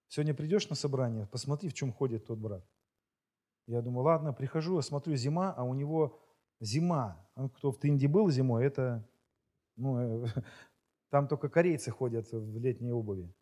[0.07, 2.65] сегодня придешь на собрание, посмотри, в чем ходит тот брат.
[3.67, 6.19] Я думаю, ладно, прихожу, смотрю, зима, а у него
[6.59, 7.27] зима.
[7.55, 9.07] Кто в Индии был зимой, это,
[9.75, 10.25] ну,
[11.09, 13.33] там только корейцы ходят в летней обуви.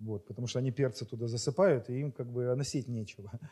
[0.00, 3.30] Вот, потому что они перцы туда засыпают, и им как бы носить нечего.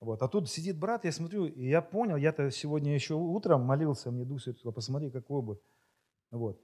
[0.00, 0.22] Вот.
[0.22, 4.24] А тут сидит брат, я смотрю, и я понял, я-то сегодня еще утром молился, мне
[4.24, 5.58] Дух Святой, посмотри, как обувь.
[6.30, 6.58] Вот.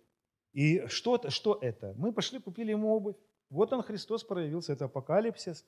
[0.55, 1.93] И что, что это?
[1.99, 3.17] Мы пошли, купили ему обувь.
[3.51, 5.65] Вот он, Христос проявился, это апокалипсис.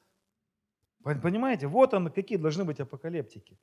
[1.03, 3.59] Понимаете, вот он, какие должны быть апокалиптики.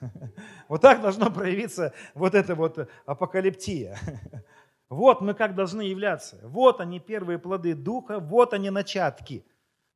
[0.68, 3.98] Вот так должно проявиться вот это вот апокалиптия.
[4.90, 6.40] Вот мы как должны являться.
[6.42, 9.44] Вот они первые плоды Духа, вот они начатки.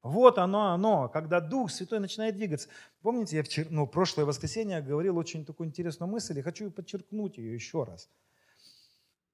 [0.03, 2.69] Вот оно, оно, когда Дух Святой начинает двигаться.
[3.01, 7.55] Помните, я вчера, ну, прошлое воскресенье говорил очень такую интересную мысль, и хочу подчеркнуть ее
[7.55, 8.11] еще раз.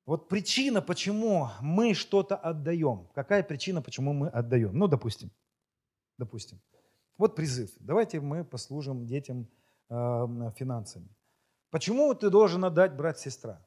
[0.09, 3.09] Вот причина, почему мы что-то отдаем.
[3.14, 4.72] Какая причина, почему мы отдаем?
[4.72, 5.30] Ну, допустим,
[6.16, 6.62] допустим.
[7.18, 7.68] Вот призыв.
[7.78, 9.46] Давайте мы послужим детям
[9.90, 9.94] э,
[10.56, 11.11] финансами.
[11.68, 13.62] Почему ты должен отдать брат-сестра?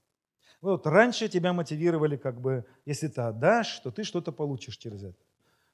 [0.61, 5.23] Вот раньше тебя мотивировали, как бы, если ты отдашь, то ты что-то получишь через это.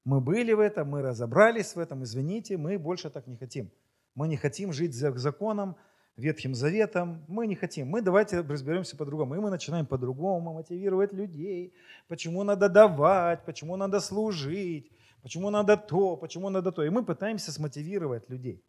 [0.03, 3.71] Мы были в этом, мы разобрались в этом, извините, мы больше так не хотим.
[4.15, 5.77] Мы не хотим жить за законом,
[6.17, 7.23] Ветхим Заветом.
[7.27, 7.87] Мы не хотим.
[7.89, 9.35] Мы давайте разберемся по-другому.
[9.35, 11.73] И мы начинаем по-другому мотивировать людей.
[12.07, 14.91] Почему надо давать, почему надо служить,
[15.21, 16.83] почему надо то, почему надо то.
[16.83, 18.63] И мы пытаемся смотивировать людей.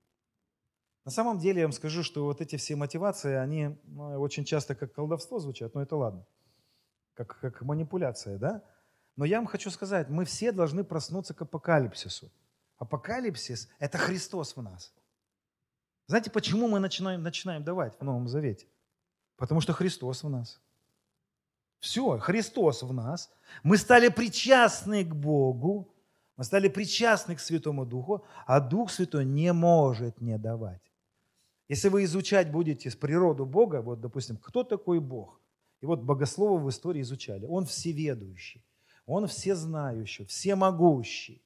[1.06, 4.74] На самом деле я вам скажу, что вот эти все мотивации, они ну, очень часто
[4.74, 6.26] как колдовство звучат, но это ладно,
[7.14, 8.62] как, как манипуляция, да?
[9.16, 12.30] Но я вам хочу сказать, мы все должны проснуться к апокалипсису.
[12.76, 14.92] Апокалипсис– это Христос в нас.
[16.08, 18.66] Знаете, почему мы начинаем, начинаем давать в Новом Завете?
[19.36, 20.58] Потому что Христос в нас.
[21.80, 23.30] Все, Христос в нас.
[23.62, 25.94] Мы стали причастны к Богу,
[26.36, 30.82] мы стали причастны к Святому Духу, а Дух Святой не может не давать.
[31.68, 35.38] Если вы изучать будете природу Бога, вот, допустим, кто такой Бог?
[35.82, 37.44] И вот богословы в истории изучали.
[37.46, 38.64] Он всеведущий,
[39.04, 41.42] он всезнающий, всемогущий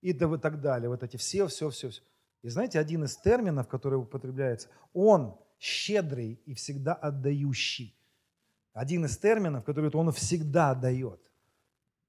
[0.00, 0.88] и так далее.
[0.88, 2.02] Вот эти все, все, все, все.
[2.44, 7.96] И знаете, один из терминов, который употребляется, он щедрый и всегда отдающий.
[8.74, 11.20] Один из терминов, который он всегда дает.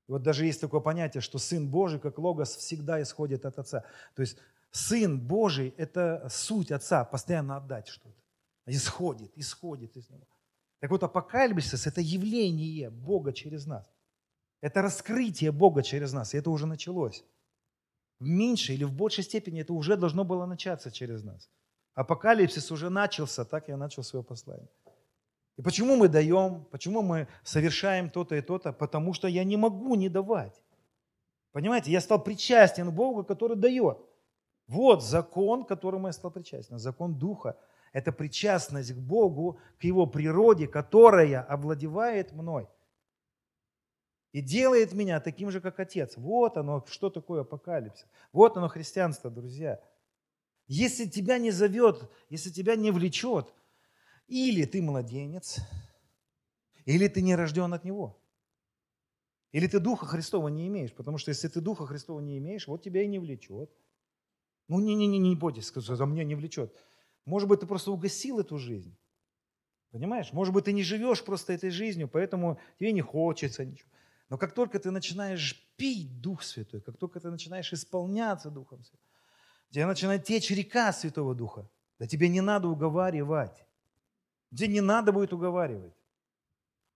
[0.10, 3.86] И вот даже есть такое понятие, что Сын Божий, как Логос, всегда исходит от Отца.
[4.14, 4.38] То есть
[4.72, 8.22] Сын Божий– это суть Отца, постоянно отдать что-то.
[8.66, 10.28] Исходит, исходит из Него.
[10.82, 13.90] Так вот, апокалипсис– это явление Бога через нас.
[14.60, 17.24] Это раскрытие Бога через нас, и это уже началось.
[18.20, 21.50] В меньшей или в большей степени это уже должно было начаться через нас.
[21.96, 24.70] Апокалипсис уже начался, так я начал свое послание.
[25.58, 28.74] И почему мы даем, почему мы совершаем то-то и то-то?
[28.74, 30.62] Потому что я не могу не давать.
[31.52, 33.98] Понимаете, я стал причастен Богу, который дает.
[34.68, 37.56] Вот закон, которому я стал причастен, закон Духа.
[37.94, 42.68] Это причастность к Богу, к Его природе, которая овладевает мной
[44.36, 46.18] и делает меня таким же, как Отец.
[46.18, 48.06] Вот оно, что такое апокалипсис.
[48.34, 49.82] Вот оно христианство, друзья.
[50.68, 53.54] Если тебя не зовет, если тебя не влечет,
[54.28, 55.60] или ты младенец,
[56.84, 58.22] или ты не рожден от Него.
[59.54, 62.84] Или ты Духа Христова не имеешь, потому что если ты Духа Христова не имеешь, вот
[62.84, 63.72] тебя и не влечет.
[64.68, 66.76] Ну, не-не-не, не бойтесь, за мне не влечет.
[67.24, 68.98] Может быть, ты просто угасил эту жизнь.
[69.92, 70.34] Понимаешь?
[70.34, 73.90] Может быть, ты не живешь просто этой жизнью, поэтому тебе не хочется ничего.
[74.30, 79.10] Но как только ты начинаешь пить Дух Святой, как только ты начинаешь исполняться Духом Святым,
[79.70, 81.70] тебе начинает течь река Святого Духа.
[82.00, 83.66] Да тебе не надо уговаривать.
[84.52, 85.94] Тебе не надо будет уговаривать.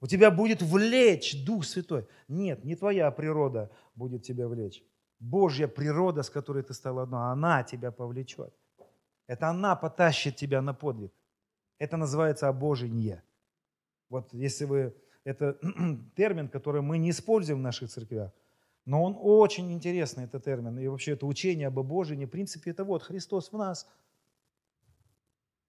[0.02, 2.08] У тебя будет влечь Дух Святой.
[2.28, 4.84] Нет, не твоя природа будет тебя влечь.
[5.20, 8.54] Божья природа, с которой ты стал одно, она тебя повлечет.
[9.28, 11.12] Это она потащит тебя на подвиг.
[11.78, 13.22] Это называется обожение.
[14.10, 14.96] Вот если вы...
[15.24, 15.57] Это
[16.15, 18.32] термин, который мы не используем в наших церквях,
[18.86, 20.80] но он очень интересный, этот термин.
[20.80, 23.88] И вообще это учение об обожении, в принципе, это вот Христос в нас.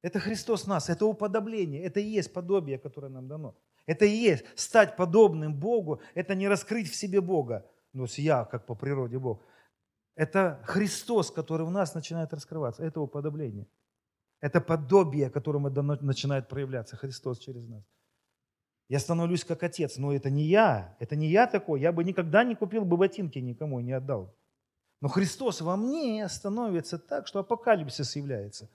[0.03, 3.55] Это Христос в нас, это уподобление, это и есть подобие, которое нам дано.
[3.87, 8.67] Это и есть стать подобным Богу, это не раскрыть в себе Бога, ну, я, как
[8.67, 9.43] по природе Бог.
[10.15, 12.85] Это Христос, который в нас начинает раскрываться.
[12.85, 13.67] Это уподобление.
[14.41, 17.85] Это подобие, которому начинает проявляться Христос через нас.
[18.91, 20.95] Я становлюсь как отец, но это не я.
[21.01, 21.81] Это не я такой.
[21.81, 24.37] Я бы никогда не купил бы ботинки никому не отдал.
[25.01, 28.69] Но Христос во мне становится так, что апокалипсис является.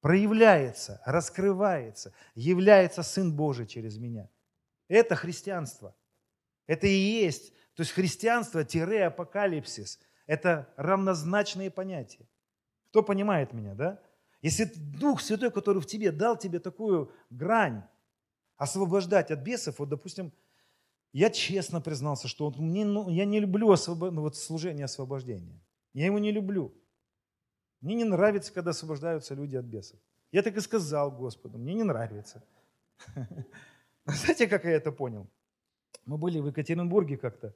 [0.00, 4.28] Проявляется, раскрывается, является Сын Божий через меня.
[4.88, 5.94] Это христианство.
[6.66, 12.28] Это и есть то есть христианство-апокалипсис– это равнозначные понятия.
[12.90, 14.02] Кто понимает меня, да?
[14.42, 17.82] Если Дух Святой, который в тебе дал тебе такую грань,
[18.60, 20.32] освобождать от бесов, вот, допустим,
[21.12, 24.10] я честно признался, что мне, ну, я не люблю освобо...
[24.10, 25.58] ну, вот, служение освобождения.
[25.94, 26.70] Я его не люблю.
[27.80, 29.98] Мне не нравится, когда освобождаются люди от бесов.
[30.30, 32.44] Я так и сказал Господу, мне не нравится.
[34.04, 35.26] Знаете, как я это понял?
[36.04, 37.54] Мы были в Екатеринбурге как-то,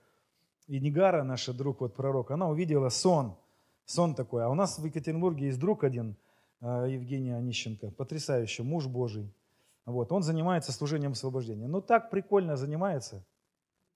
[0.68, 3.36] и Нигара, наша друг, вот пророк, она увидела сон,
[3.84, 4.42] сон такой.
[4.42, 6.16] А у нас в Екатеринбурге есть друг один,
[6.62, 9.30] э, Евгений Онищенко, потрясающий, муж Божий.
[9.86, 11.66] Вот, он занимается служением освобождения.
[11.66, 13.18] Ну так прикольно занимается.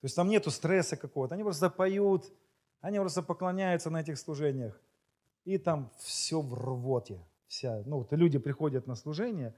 [0.01, 1.35] То есть там нету стресса какого-то.
[1.35, 2.31] Они просто поют,
[2.81, 4.79] они просто поклоняются на этих служениях.
[5.43, 7.25] И там все в рвоте.
[7.47, 7.81] Вся.
[7.85, 9.55] Ну, вот люди приходят на служение,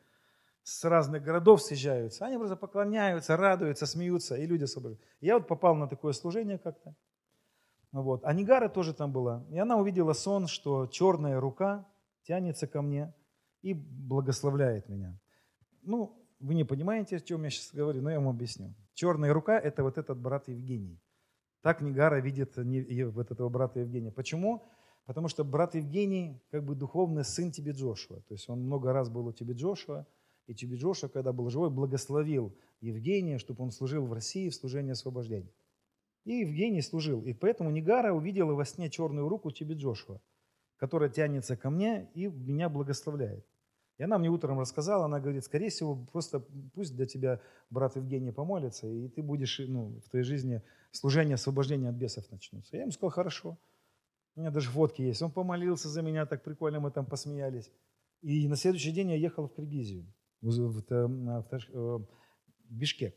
[0.63, 5.05] с разных городов съезжаются, они просто поклоняются, радуются, смеются, и люди освобождаются.
[5.19, 6.95] Я вот попал на такое служение как-то.
[7.91, 8.23] Вот.
[8.23, 9.45] А Нигара тоже там была.
[9.49, 11.85] И она увидела сон, что черная рука
[12.23, 13.13] тянется ко мне
[13.61, 15.19] и благословляет меня.
[15.81, 18.73] Ну, вы не понимаете, о чем я сейчас говорю, но я вам объясню.
[18.93, 20.99] Черная рука– это вот этот брат Евгений.
[21.61, 24.11] Так Нигара видит вот этого брата Евгения.
[24.11, 24.67] Почему?
[25.05, 28.21] Потому что брат Евгений как бы духовный сын тебе Джошуа.
[28.21, 30.05] То есть он много раз был у тебе Джошуа,
[30.47, 34.91] и тебе Джошуа, когда был живой, благословил Евгения, чтобы он служил в России в служении
[34.91, 35.53] освобождения.
[36.25, 37.23] И Евгений служил.
[37.23, 40.19] И поэтому Нигара увидела во сне черную руку тебе Джошуа,
[40.77, 43.45] которая тянется ко мне и меня благословляет.
[44.01, 46.39] И она мне утром рассказала, она говорит, скорее всего, просто
[46.73, 47.39] пусть для тебя
[47.69, 52.77] брат Евгений помолится, и ты будешь, ну, в твоей жизни служение освобождения от бесов начнется.
[52.77, 53.59] Я ему сказал, хорошо.
[54.35, 55.21] У меня даже фотки есть.
[55.21, 57.69] Он помолился за меня, так прикольно мы там посмеялись.
[58.23, 61.99] И на следующий день я ехал в Киргизию, в, в, в, в э,
[62.69, 63.15] Бишкек.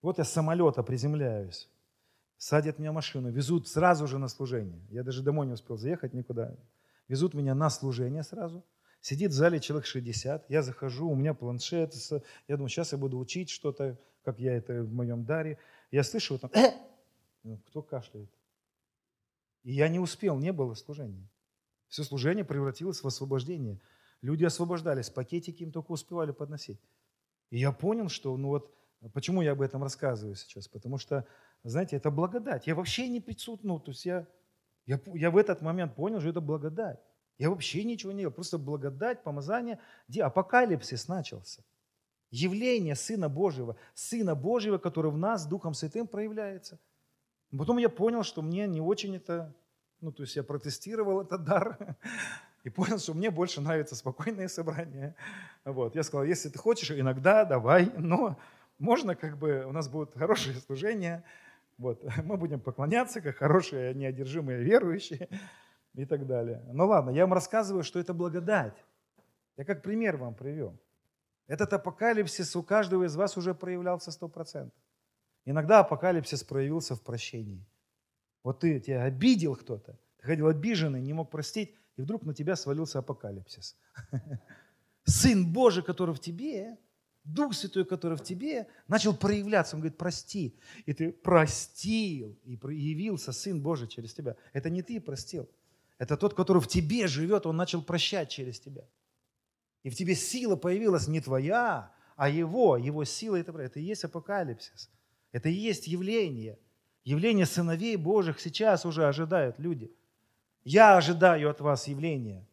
[0.00, 1.68] Вот я с самолета приземляюсь,
[2.38, 4.80] садят меня машину, везут сразу же на служение.
[4.88, 6.56] Я даже домой не успел заехать никуда.
[7.06, 8.64] Везут меня на служение сразу–
[9.06, 11.94] Сидит в зале человек 60, я захожу, у меня планшет,
[12.48, 15.60] я думаю, сейчас я буду учить что-то, как я это в моем даре.
[15.92, 16.72] Я слышу вот там, э!
[17.44, 18.28] Ну, кто кашляет?
[19.62, 21.30] И я не успел, не было служения.
[21.86, 23.80] Все служение превратилось в освобождение.
[24.22, 26.80] Люди освобождались, пакетики им только успевали подносить.
[27.50, 28.74] И я понял, что, ну вот,
[29.12, 30.66] почему я об этом рассказываю сейчас?
[30.66, 31.24] Потому что,
[31.62, 32.66] знаете, это благодать.
[32.66, 34.26] Я вообще не присутствую, ну, то есть я,
[34.84, 36.98] я, я в этот момент понял, что это благодать.
[37.38, 39.78] Я вообще ничего не делал, просто благодать, помазание.
[40.08, 41.62] Где апокалипсис начался.
[42.30, 46.78] Явление Сына Божьего, Сына Божьего, который в нас Духом Святым проявляется.
[47.56, 49.54] Потом я понял, что мне не очень это,
[50.00, 51.96] ну, то есть я протестировал этот дар
[52.64, 55.14] и понял, что мне больше нравится спокойное собрание.
[55.64, 55.94] Вот.
[55.94, 58.36] Я сказал, если ты хочешь, иногда давай, но
[58.78, 61.22] можно как бы, у нас будет хорошее служение,
[61.78, 65.28] вот, мы будем поклоняться, как хорошие неодержимые верующие
[65.96, 66.62] и так далее.
[66.72, 68.76] Ну ладно, я вам рассказываю, что это благодать.
[69.56, 70.78] Я как пример вам привел.
[71.46, 74.78] Этот апокалипсис у каждого из вас уже проявлялся сто процентов.
[75.44, 77.64] Иногда апокалипсис проявился в прощении.
[78.42, 82.56] Вот ты, тебя обидел кто-то, ты ходил обиженный, не мог простить, и вдруг на тебя
[82.56, 83.76] свалился апокалипсис.
[85.04, 86.76] Сын Божий, который в тебе,
[87.24, 89.74] Дух Святой, который в тебе, начал проявляться.
[89.74, 90.56] Он говорит, прости.
[90.84, 94.36] И ты простил, и явился Сын Божий через тебя.
[94.52, 95.48] Это не ты простил.
[95.98, 98.84] Это тот, который в тебе живет, он начал прощать через тебя.
[99.82, 103.36] И в тебе сила появилась не твоя, а его, его сила.
[103.36, 104.90] Это, это и есть апокалипсис.
[105.32, 106.58] Это и есть явление.
[107.04, 109.94] Явление сыновей Божьих сейчас уже ожидают люди.
[110.64, 112.46] Я ожидаю от вас явления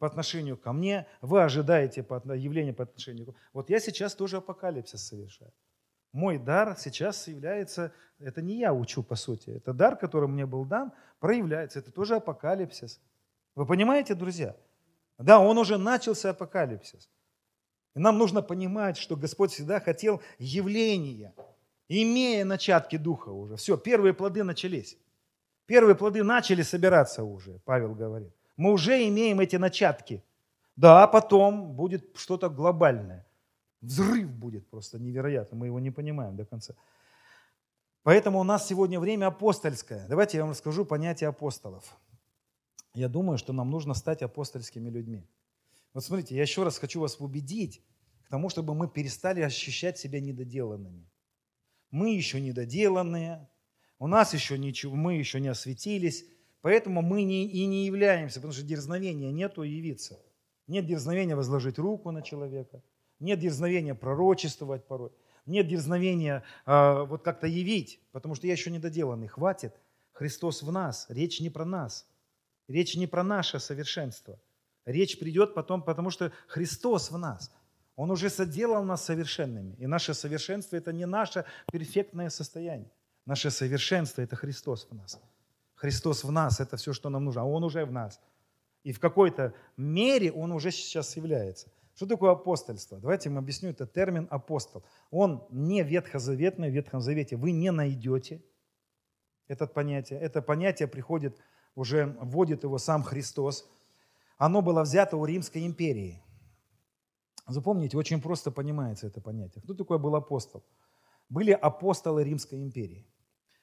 [0.00, 3.34] по отношению ко мне, вы ожидаете явления по отношению к.
[3.52, 5.52] Вот я сейчас тоже апокалипсис совершаю.
[6.12, 10.64] Мой дар сейчас является, это не я учу по сути, это дар, который мне был
[10.64, 11.78] дан, проявляется.
[11.78, 13.00] Это тоже апокалипсис.
[13.54, 14.56] Вы понимаете, друзья?
[15.18, 17.08] Да, он уже начался апокалипсис.
[17.94, 21.34] И нам нужно понимать, что Господь всегда хотел явления,
[21.88, 23.56] имея начатки Духа уже.
[23.56, 24.96] Все, первые плоды начались.
[25.66, 28.32] Первые плоды начали собираться уже, Павел говорит.
[28.56, 30.24] Мы уже имеем эти начатки.
[30.76, 33.26] Да, потом будет что-то глобальное.
[33.80, 36.74] Взрыв будет просто невероятно, мы его не понимаем до конца.
[38.02, 40.06] Поэтому у нас сегодня время апостольское.
[40.08, 41.96] Давайте я вам расскажу понятие апостолов.
[42.94, 45.26] Я думаю, что нам нужно стать апостольскими людьми.
[45.94, 47.82] Вот смотрите, я еще раз хочу вас убедить
[48.22, 51.08] к тому, чтобы мы перестали ощущать себя недоделанными.
[51.90, 53.48] Мы еще недоделанные,
[53.98, 56.24] у нас еще ничего, мы еще не осветились,
[56.60, 60.20] поэтому мы не, и не являемся, потому что дерзновения нету явиться.
[60.66, 62.82] Нет дерзновения возложить руку на человека–
[63.20, 65.10] нет дерзновения пророчествовать порой.
[65.46, 69.28] Нет дерзновения э, вот как-то явить, потому что я еще недоделанный.
[69.28, 69.74] Хватит.
[70.12, 71.06] Христос в нас.
[71.08, 72.06] Речь не про нас.
[72.68, 74.38] Речь не про наше совершенство.
[74.84, 77.50] Речь придет потом, потому что Христос в нас.
[77.96, 79.74] Он уже соделал нас совершенными.
[79.78, 82.90] И наше совершенство– это не наше перфектное состояние.
[83.26, 85.20] Наше совершенство– это Христос в нас.
[85.74, 87.42] Христос в нас– это все, что нам нужно.
[87.42, 88.20] А Он уже в нас.
[88.84, 91.68] И в какой-то мере Он уже сейчас является.
[92.00, 92.98] Что такое апостольство?
[92.98, 94.82] Давайте я вам объясню, это термин апостол.
[95.10, 98.42] Он не ветхозаветный, в Ветхом Завете вы не найдете
[99.48, 100.18] это понятие.
[100.18, 101.36] Это понятие приходит,
[101.74, 103.70] уже вводит его сам Христос.
[104.38, 106.22] оно было взято у Римской империи.
[107.46, 109.60] Запомните, очень просто понимается это понятие.
[109.62, 110.64] Кто такой был апостол?
[111.28, 113.06] Были апостолы Римской империи.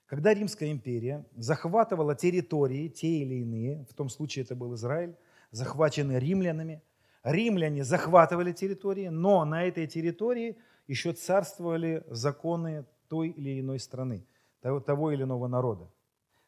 [0.06, 5.18] Когда Римская империя захватывала территории, те или иные, в том случае это был Израиль,
[5.50, 6.84] захваченный римлянами,
[7.32, 10.58] римляне захватывали территории, но на этой территории
[10.88, 14.26] еще царствовали законы той или иной страны,
[14.62, 15.90] того, того или иного народа.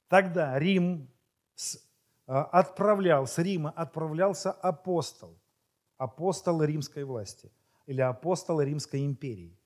[0.08, 1.10] Тогда Рим
[2.26, 5.38] а, отправлял, с Рима отправлялся апостол,
[5.98, 7.52] апостол римской власти
[7.86, 9.58] или апостол Римской империи.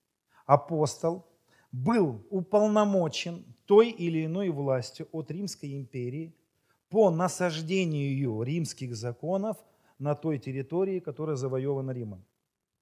[0.45, 1.25] Апостол
[1.71, 6.35] был уполномочен той или иной властью от Римской империи
[6.89, 9.57] по насаждению римских законов
[10.03, 12.25] на той территории, которая завоевана Римом.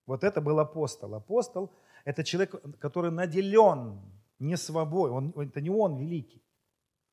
[0.07, 1.13] Вот это был апостол.
[1.13, 1.71] Апостол–
[2.05, 4.01] это человек, который наделен
[4.39, 6.43] не свобой, он, это не он великий.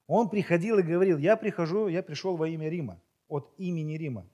[0.06, 4.26] Он приходил и говорил, я прихожу, я пришел во имя Рима, от имени Рима.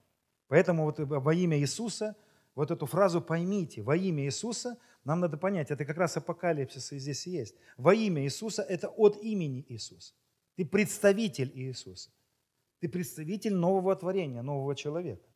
[0.47, 2.15] Поэтому вот во имя Иисуса,
[2.55, 6.99] вот эту фразу поймите, во имя Иисуса, нам надо понять, это как раз апокалипсис и
[6.99, 7.55] здесь есть.
[7.77, 10.13] Во имя Иисуса– это от имени Иисуса.
[10.55, 12.09] Ты представитель Иисуса.
[12.79, 15.34] Ты представитель нового творения, нового человека.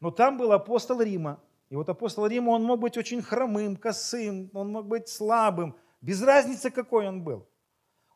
[0.00, 1.40] Но там был апостол Рима.
[1.68, 6.22] И вот апостол Рима, он мог быть очень хромым, косым, он мог быть слабым, без
[6.22, 7.48] разницы, какой он был.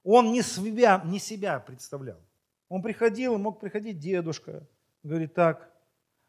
[0.05, 2.21] Он не себя, не себя представлял.
[2.69, 4.67] Он приходил, мог приходить дедушка,
[5.03, 5.71] говорит, так,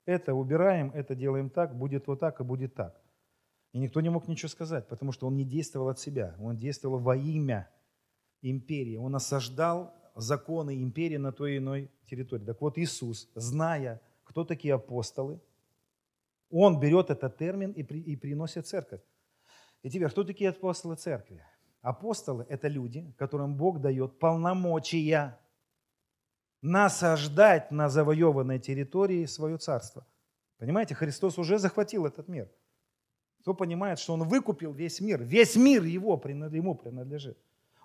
[0.06, 3.00] это убираем, это делаем так, будет вот так и будет так.
[3.74, 7.00] И никто не мог ничего сказать, потому что он не действовал от себя, он действовал
[7.00, 7.70] во имя
[8.42, 8.98] империи.
[8.98, 12.44] Он осаждал законы империи на той или иной территории.
[12.44, 15.40] Так вот Иисус, зная, кто такие апостолы,
[16.50, 19.02] он берет этот термин и, при, и приносит церковь.
[19.84, 21.44] И теперь, кто такие апостолы церкви?
[21.82, 25.38] Апостолы– это люди, которым Бог дает полномочия
[26.62, 30.06] насаждать на завоеванной территории свое царство.
[30.60, 32.50] Понимаете, Христос уже захватил этот мир.
[33.42, 37.38] Кто понимает, что Он выкупил весь мир, весь мир его, ему принадлежит.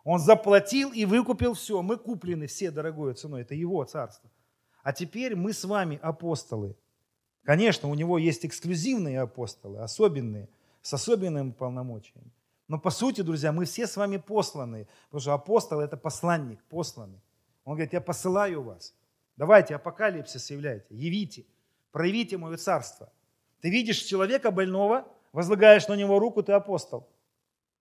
[0.04, 1.80] Он заплатил и выкупил все.
[1.82, 3.42] Мы куплены все дорогой ценой.
[3.42, 4.30] Это Его царство.
[4.86, 6.76] А теперь мы с вами апостолы.
[7.42, 10.48] Конечно, у Него есть эксклюзивные апостолы, особенные,
[10.80, 12.30] с особенными полномочиями.
[12.68, 17.20] Но по сути, друзья, мы все с вами посланы, потому что апостол– это посланник, посланный.
[17.64, 18.94] Он говорит, я посылаю вас.
[19.36, 21.46] Давайте апокалипсис являйте, явите,
[21.90, 23.12] проявите мое царство.
[23.62, 27.08] Ты видишь человека больного, возлагаешь на него руку, ты апостол.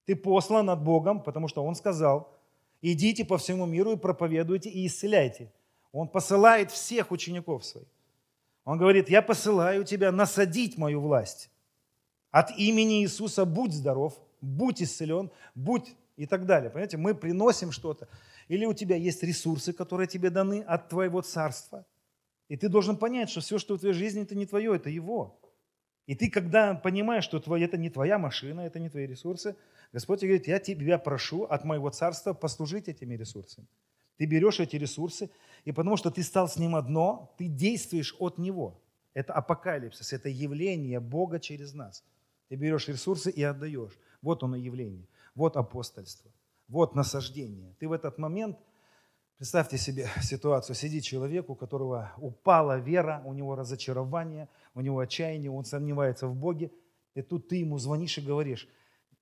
[0.06, 2.34] Ты послан от Богом, потому что Он сказал,
[2.82, 5.51] идите по всему миру и проповедуйте и исцеляйте.
[5.96, 7.88] Он посылает всех учеников своих.
[8.66, 11.50] Он говорит, я посылаю тебя насадить мою власть.
[12.32, 16.70] От имени Иисуса будь здоров, будь исцелен, будь и так далее.
[16.70, 18.10] Понимаете, мы приносим что-то.
[18.50, 21.86] Или у тебя есть ресурсы, которые тебе даны от твоего царства.
[22.50, 25.39] И ты должен понять, что все, что в твоей жизни, это не твое, это его.
[26.08, 29.56] И ты, когда понимаешь, что твое, это не твоя машина, это не твои ресурсы,
[29.93, 33.68] Господь говорит, я тебя прошу от моего царства послужить этими ресурсами.
[34.18, 35.30] Ты берешь эти ресурсы,
[35.66, 38.82] и потому что ты стал с ним одно, ты действуешь от него.
[39.13, 42.03] Это апокалипсис, это явление Бога через нас.
[42.49, 43.97] Ты берешь ресурсы и отдаешь.
[44.22, 46.32] Вот оно явление, вот апостольство,
[46.68, 47.76] вот насаждение.
[47.80, 48.57] Ты в этот момент,
[49.38, 55.51] представьте себе ситуацию, сидит человек, у которого упала вера, у него разочарование, у него отчаяние,
[55.51, 56.72] он сомневается в Боге,
[57.13, 58.68] и тут ты ему звонишь и говоришь,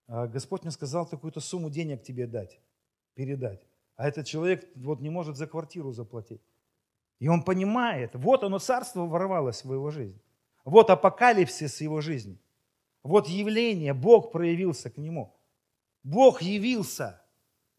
[0.08, 2.60] «А, Господь мне сказал такую-то сумму денег тебе дать,
[3.14, 3.66] передать.
[3.96, 6.42] А этот человек вот не может за квартиру заплатить.
[7.20, 10.20] И он понимает, вот оно царство ворвалось в его жизнь.
[10.66, 12.40] Вот апокалипсис его жизни.
[13.04, 15.36] Вот явление, Бог проявился к нему.
[16.04, 17.22] Бог явился.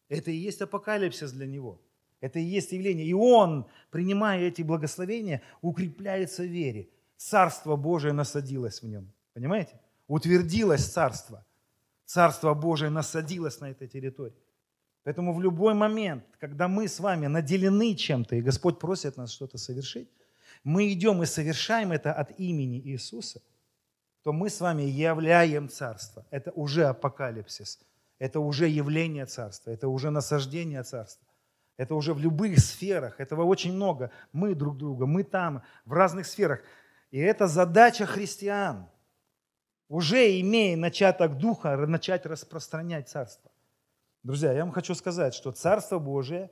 [0.07, 1.81] Это и есть апокалипсис для него.
[2.21, 3.05] Это и есть явление.
[3.05, 6.89] И он, принимая эти благословения, укрепляется в вере.
[7.17, 9.11] Царство Божие насадилось в нем.
[9.33, 9.79] Понимаете?
[10.07, 11.45] Утвердилось царство.
[12.05, 14.35] Царство Божие насадилось на этой территории.
[15.05, 19.57] Поэтому в любой момент, когда мы с вами наделены чем-то, и Господь просит нас что-то
[19.57, 20.09] совершить,
[20.65, 23.41] мы идем и совершаем это от имени Иисуса–
[24.25, 26.25] то мы с вами являем царство.
[26.31, 27.79] Это уже апокалипсис.
[28.17, 29.69] Это уже явление царства.
[29.69, 31.27] Это уже насаждение царства.
[31.77, 33.19] Это уже в любых сферах.
[33.19, 34.09] Этого очень много.
[34.31, 36.61] Мы друг друга, мы там, в разных сферах.
[37.11, 38.89] И это задача христиан.
[39.89, 43.51] Уже имея начаток духа, начать распространять царство.
[44.25, 46.49] Друзья, я вам хочу сказать, что Царство Божие,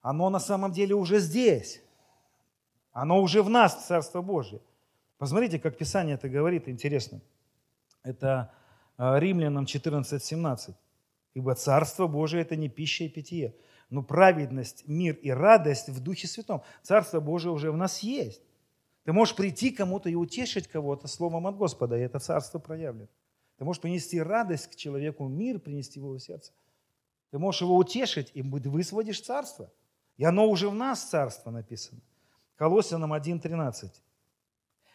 [0.00, 1.80] оно на самом деле уже здесь.
[2.90, 4.60] Оно уже в нас, Царство Божие.
[5.18, 7.20] Посмотрите, как Писание это говорит, интересно.
[8.02, 8.52] Это
[8.96, 10.74] а, Римлянам 14:17.
[11.34, 13.54] Ибо Царство Божие– это не пища и питье,
[13.88, 16.64] но праведность, мир и радость в Духе Святом.
[16.82, 18.42] Царство Божие уже в нас есть.
[19.04, 23.06] Ты можешь прийти кому-то и утешить кого-то словом от Господа, и это царство проявлено.
[23.58, 26.52] Ты можешь принести радость к человеку, мир принести в его сердце.
[27.30, 29.70] Ты можешь его утешить, и высвободишь царство.
[30.16, 32.00] И оно уже в нас царство написано.
[32.56, 33.90] Колоссянам 1.13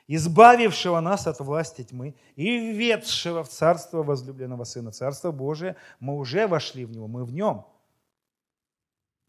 [0.07, 4.91] избавившего нас от власти тьмы и введшего в царство возлюбленного Сына.
[4.91, 7.65] Царство Божие, мы уже вошли в него, мы в нем.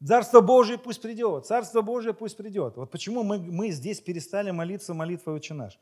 [0.04, 2.76] Царство Божие пусть придет, Царство Божие пусть придет.
[2.76, 5.78] Вот почему мы, мы здесь перестали молиться молитвой «Отче наш».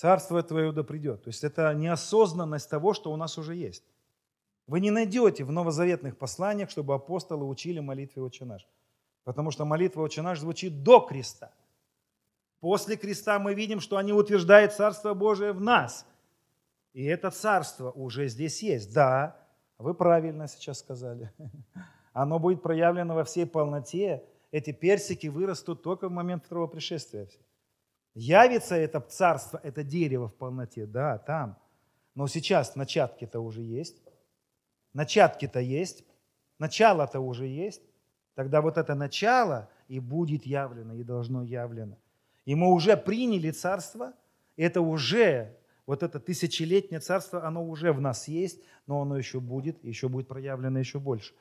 [0.00, 1.24] Царство Твое да придет.
[1.24, 3.84] То есть это неосознанность того, что у нас уже есть.
[4.66, 8.66] Вы не найдете в новозаветных посланиях, чтобы апостолы учили молитве «Отче наш».
[9.24, 11.52] Потому что молитва «Отче наш» звучит до креста.
[12.60, 16.06] После креста мы видим, что они утверждают Царство Божие в нас.
[16.94, 18.94] И это Царство уже здесь есть.
[18.94, 19.36] Да,
[19.76, 21.30] вы правильно сейчас сказали.
[22.14, 24.24] Оно будет проявлено во всей полноте.
[24.50, 27.28] Эти персики вырастут только в момент второго пришествия.
[28.20, 31.56] Явится это царство, это дерево в полноте, да, там.
[32.14, 33.96] Но сейчас начатки-то уже есть.
[34.92, 36.04] Начатки-то есть.
[36.58, 37.80] Начало-то уже есть.
[38.34, 41.96] Тогда вот это начало и будет явлено, и должно явлено.
[42.44, 44.12] И мы уже приняли царство,
[44.58, 45.56] это уже,
[45.86, 50.28] вот это тысячелетнее царство, оно уже в нас есть, но оно еще будет, еще будет
[50.28, 51.32] проявлено еще больше.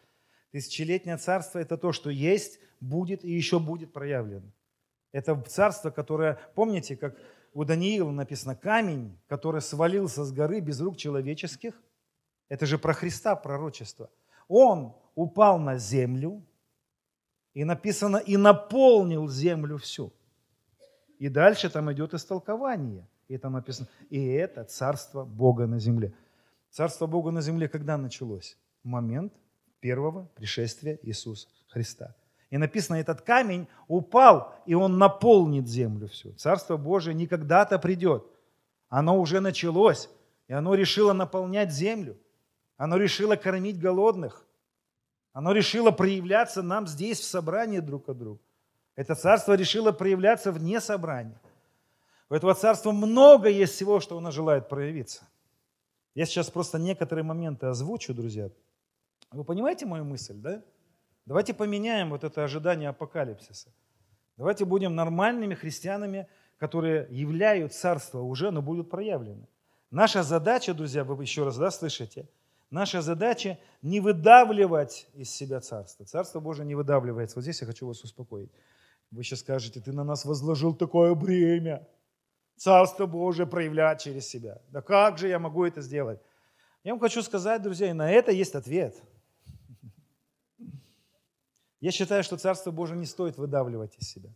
[0.51, 4.49] Тысячелетнее царство– это то, что есть, будет и еще будет проявлено.
[5.11, 7.15] Это царство, которое, помните, как
[7.53, 11.73] у Даниила написано, камень, который свалился с горы без рук человеческих,
[12.47, 14.09] это же про Христа пророчество.
[14.47, 16.43] Он упал на землю,
[17.53, 20.13] и написано, и наполнил землю всю.
[21.17, 23.07] И дальше там идет истолкование.
[23.27, 26.13] И там написано, и это царство Бога на земле.
[26.69, 28.57] Царство Бога на земле когда началось?
[28.83, 29.33] Момент
[29.79, 32.15] первого пришествия Иисуса Христа.
[32.49, 36.33] И написано, этот камень упал, и он наполнит землю всю.
[36.33, 38.25] Царство Божие не когда-то придет.
[38.89, 40.09] Оно уже началось,
[40.47, 42.17] и оно решило наполнять землю.
[42.75, 44.45] Оно решило кормить голодных.
[45.31, 48.39] Оно решило проявляться нам здесь в собрании друг от друга.
[48.95, 51.39] Это царство решило проявляться вне собрания.
[52.29, 55.23] У этого царства много есть всего, что оно желает проявиться.
[56.15, 58.49] Я сейчас просто некоторые моменты озвучу, друзья.
[59.31, 60.63] Вы понимаете мою мысль, да?
[61.29, 63.69] Давайте поменяем вот это ожидание апокалипсиса.
[64.35, 66.27] Давайте будем нормальными христианами,
[66.57, 69.47] которые являют царство уже, но будут проявлены.
[69.91, 72.27] Наша задача, друзья, вы еще раз да, слышите,
[72.71, 76.03] наша задача не выдавливать из себя царство.
[76.03, 77.35] Царство Божие не выдавливается.
[77.35, 78.49] Вот здесь я хочу вас успокоить.
[79.11, 81.87] Вы сейчас скажете, ты на нас возложил такое бремя.
[82.57, 84.63] Царство Божие проявлять через себя.
[84.69, 86.19] Да как же я могу это сделать?
[86.83, 88.99] Я вам хочу сказать, друзья, и на это есть ответ.
[91.79, 94.33] Я считаю, что Царство Божие не стоит выдавливать из себя.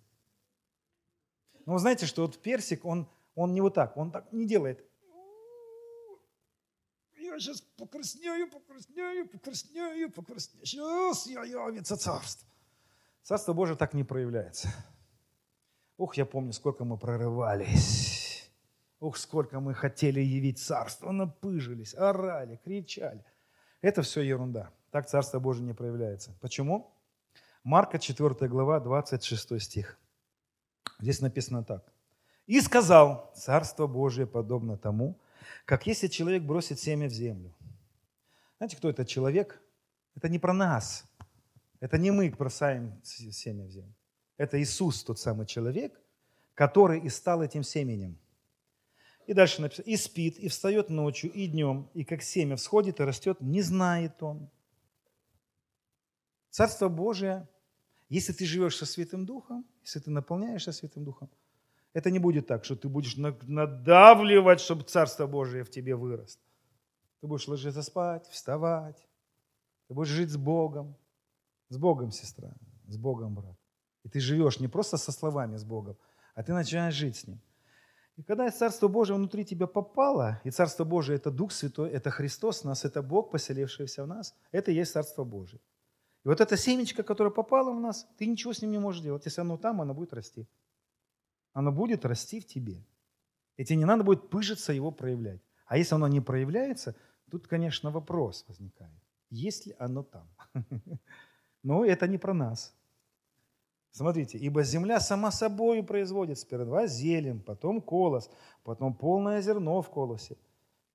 [1.66, 4.84] Но вы знаете, что вот персик, он, он не вот так, он так не делает.
[7.18, 10.66] Я сейчас покраснею, покраснею, покраснею, покраснею.
[10.66, 12.50] Сейчас я явится царство.
[13.24, 14.70] Царство Божие так не проявляется.
[15.98, 18.50] Ух, я помню, сколько мы прорывались.
[19.00, 23.24] Ух, сколько мы хотели явить царство, напыжились, орали, кричали.
[23.82, 24.72] Это все ерунда.
[24.91, 26.38] Так Царство Божие не проявляется.
[26.39, 26.93] Почему?
[27.64, 29.97] Марка 4 глава, 26 стих.
[30.99, 31.93] Здесь написано так.
[32.45, 35.18] «И сказал, Царство Божие подобно тому,
[35.64, 37.55] как если человек бросит семя в землю».
[38.57, 39.61] Знаете, кто этот человек?
[40.14, 41.05] Это не про нас.
[41.80, 43.95] Это не мы бросаем семя в землю.
[44.36, 45.97] Это Иисус, тот самый человек,
[46.55, 48.20] который и стал этим семенем.
[49.26, 53.03] И дальше написано, и спит, и встает ночью, и днем, и как семя всходит и
[53.03, 54.49] растет, не знает он.
[56.49, 57.47] Царство Божие,
[58.14, 61.30] если ты живешь со Святым Духом, если ты наполняешься Святым Духом,
[61.93, 66.41] это не будет так, что ты будешь надавливать, чтобы Царство Божие в тебе выросло.
[67.22, 69.07] Ты будешь ложиться спать, вставать,
[69.88, 70.95] ты будешь жить с Богом,
[71.70, 72.53] с Богом, сестра,
[72.88, 73.57] с Богом, брат.
[74.03, 75.97] И ты живешь не просто со словами с Богом,
[76.36, 77.39] а ты начинаешь жить с Ним.
[78.16, 82.64] И когда Царство Божие внутри тебя попало, и Царство Божие– это Дух Святой, это Христос
[82.64, 85.59] нас, это Бог, поселившийся в нас, это и есть Царство Божие.
[86.24, 89.26] И вот эта семечко, которая попала в нас, ты ничего с ним не можешь делать.
[89.26, 90.47] Если оно там, оно будет расти.
[91.51, 92.84] Оно будет расти в тебе.
[93.57, 95.41] И тебе не надо будет пыжиться его проявлять.
[95.65, 96.95] А если оно не проявляется,
[97.30, 99.03] тут, конечно, вопрос возникает.
[99.30, 100.30] Есть ли оно там?
[101.63, 102.76] Но это не про нас.
[103.91, 108.30] Смотрите, ибо земля сама собой производит сперва зелень, потом колос,
[108.63, 110.38] потом полное зерно в колосе.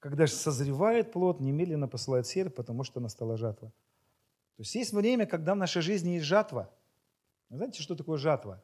[0.00, 3.72] Когда же созревает плод, немедленно посылает серп, потому что настала жатва.
[4.58, 6.68] То есть есть время, когда в нашей жизни есть жатва.
[7.48, 8.60] Знаете, что такое жатва?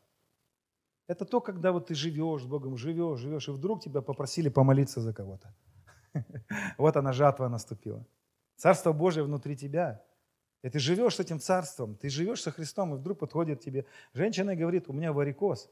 [1.06, 5.00] Это то, когда вот ты живешь с Богом, живешь, живешь, и вдруг тебя попросили помолиться
[5.00, 5.54] за кого-то.
[6.78, 8.04] Вот она, жатва наступила.
[8.56, 10.02] Царство Божие внутри тебя.
[10.62, 14.50] И ты живешь с этим царством, ты живешь со Христом, и вдруг подходит тебе женщина
[14.50, 15.70] и говорит, у меня варикоз,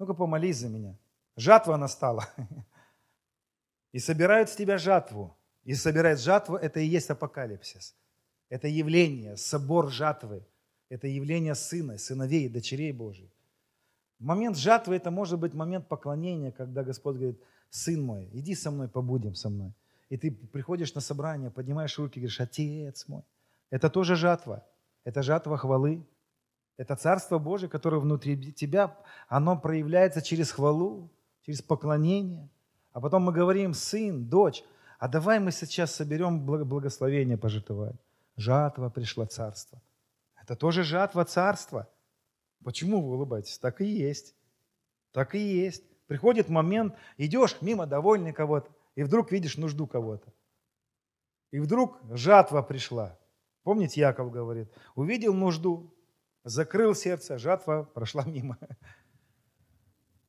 [0.00, 0.98] ну-ка помолись за меня.
[1.36, 2.28] Жатва настала.
[3.92, 5.36] И собирают с тебя жатву.
[5.62, 7.94] И собирает жатву, это и есть апокалипсис.
[8.50, 10.42] Это явление, собор жатвы.
[10.90, 13.30] Это явление сына, сыновей, дочерей Божьих.
[14.18, 17.40] Момент жатвы– это может быть момент поклонения, когда Господь говорит,
[17.70, 19.72] сын мой, иди со мной, побудем со мной.
[20.10, 23.22] И ты приходишь на собрание, поднимаешь руки и говоришь, отец мой.
[23.70, 24.66] Это тоже жатва.
[25.04, 26.04] Это жатва хвалы.
[26.76, 28.96] Это Царство Божие, которое внутри тебя,
[29.28, 31.08] оно проявляется через хвалу,
[31.46, 32.48] через поклонение.
[32.92, 34.64] А потом мы говорим, сын, дочь,
[34.98, 37.96] а давай мы сейчас соберем благословение пожитывать.
[38.40, 39.82] Жатва пришла царство.
[40.42, 41.90] Это тоже жатва царства.
[42.64, 43.58] Почему вы улыбаетесь?
[43.58, 44.34] Так и есть.
[45.12, 45.84] Так и есть.
[46.06, 50.32] Приходит момент, идешь мимо довольный кого-то, и вдруг видишь нужду кого-то.
[51.50, 53.18] И вдруг жатва пришла.
[53.62, 55.94] Помните, Яков говорит, увидел нужду,
[56.42, 58.56] закрыл сердце, жатва прошла мимо.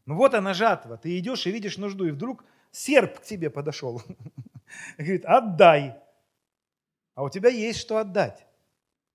[0.05, 4.01] Ну вот она жатва, ты идешь и видишь нужду, и вдруг серп к тебе подошел.
[4.97, 6.01] Говорит, отдай.
[7.15, 8.45] А у тебя есть что отдать.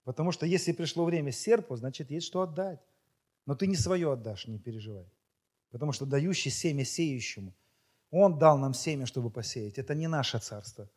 [0.05, 2.81] Потому что если пришло время серпу, значит есть что отдать.
[3.47, 5.07] Но ты не свое отдашь, не переживай.
[5.71, 7.53] Потому что дающий семя сеющему,
[8.11, 9.79] он дал нам семя, чтобы посеять.
[9.79, 10.89] Это не наше царство.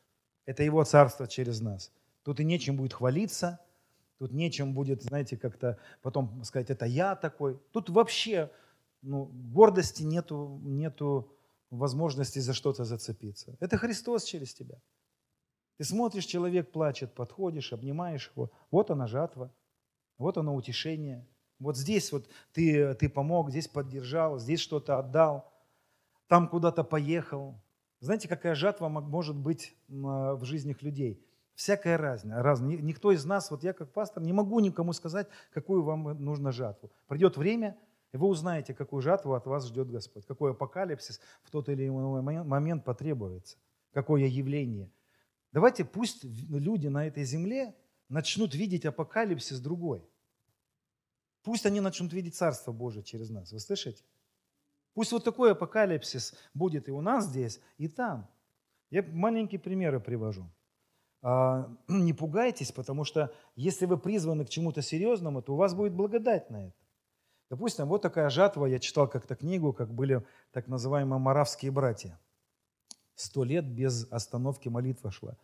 [0.46, 1.92] Это его царство через нас.
[2.24, 3.60] Тут и нечем будет хвалиться,
[4.18, 7.60] тут нечем будет, знаете, как-то потом сказать, это я такой.
[7.72, 8.52] Тут вообще
[9.02, 11.32] ну, гордости нету, нету
[11.70, 13.56] возможности за что-то зацепиться.
[13.60, 14.76] Это Христос через тебя.
[15.80, 18.52] Ты смотришь, человек плачет, подходишь, обнимаешь его.
[18.70, 19.50] Вот она жатва,
[20.18, 21.26] вот оно утешение.
[21.58, 25.54] Вот здесь вот ты, ты помог, здесь поддержал, здесь что-то отдал,
[26.28, 27.56] там куда-то поехал.
[28.02, 31.26] Знаете, какая жатва может быть в жизнях людей?
[31.56, 32.44] Всякая разная.
[32.44, 32.76] разная.
[32.76, 36.92] Никто из нас, вот я как пастор, не могу никому сказать, какую вам нужно жатву.
[37.08, 37.78] Придет время,
[38.12, 42.22] и вы узнаете, какую жатву от вас ждет Господь, какой апокалипсис в тот или иной
[42.22, 43.56] момент потребуется,
[43.94, 44.92] какое явление.
[45.52, 47.76] Давайте пусть люди на этой земле
[48.08, 50.04] начнут видеть апокалипсис другой.
[51.44, 53.52] Пусть они начнут видеть Царство Божие через нас.
[53.52, 54.04] Вы слышите?
[54.94, 58.30] Пусть вот такой апокалипсис будет и у нас здесь, и там.
[58.90, 60.50] Я маленькие примеры привожу.
[61.22, 65.94] А, не пугайтесь, потому что если вы призваны к чему-то серьезному, то у вас будет
[65.94, 66.76] благодать на это.
[67.50, 72.20] Допустим, вот такая жатва, я читал как-то книгу, как были так называемые маравские братья.
[73.20, 75.38] Сто лет без остановки молитва шла.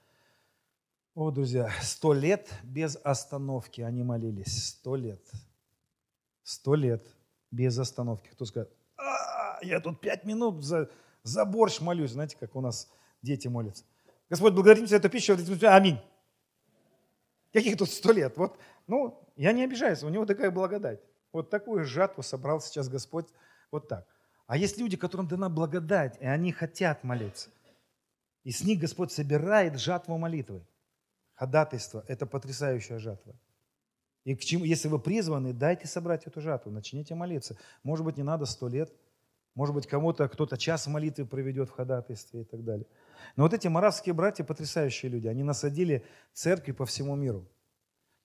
[1.14, 4.70] О, друзья, сто лет без остановки они молились.
[4.70, 5.22] Сто лет.
[6.42, 7.06] Сто лет
[7.52, 8.30] без остановки.
[8.30, 10.90] Кто скажет, а, я тут пять минут за,
[11.24, 12.12] за борщ молюсь.
[12.12, 12.90] Знаете, как у нас
[13.22, 13.84] дети молятся.
[14.30, 15.36] Господь, благодарим за эту пищу.
[15.64, 16.00] Аминь.
[17.52, 18.38] Каких тут сто лет?
[18.38, 18.58] Вот,
[18.88, 21.02] ну, я не обижаюсь, у него такая благодать.
[21.34, 23.28] Вот такую жатву собрал сейчас Господь
[23.70, 24.08] вот так.
[24.48, 27.50] А есть люди, которым дана благодать, и они хотят молиться.
[28.46, 30.66] И с них Господь собирает жатву молитвы.
[31.34, 33.36] Ходатайство– это потрясающая жатва.
[34.24, 37.58] И к чему, если вы призваны, дайте собрать эту жатву, начните молиться.
[37.84, 38.94] Может быть, не надо сто лет,
[39.56, 42.86] может быть, кому-то кто-то час молитвы проведет в ходатайстве и так далее.
[43.36, 45.28] Но вот эти маравские братья потрясающие люди.
[45.28, 47.48] Они насадили церкви по всему миру.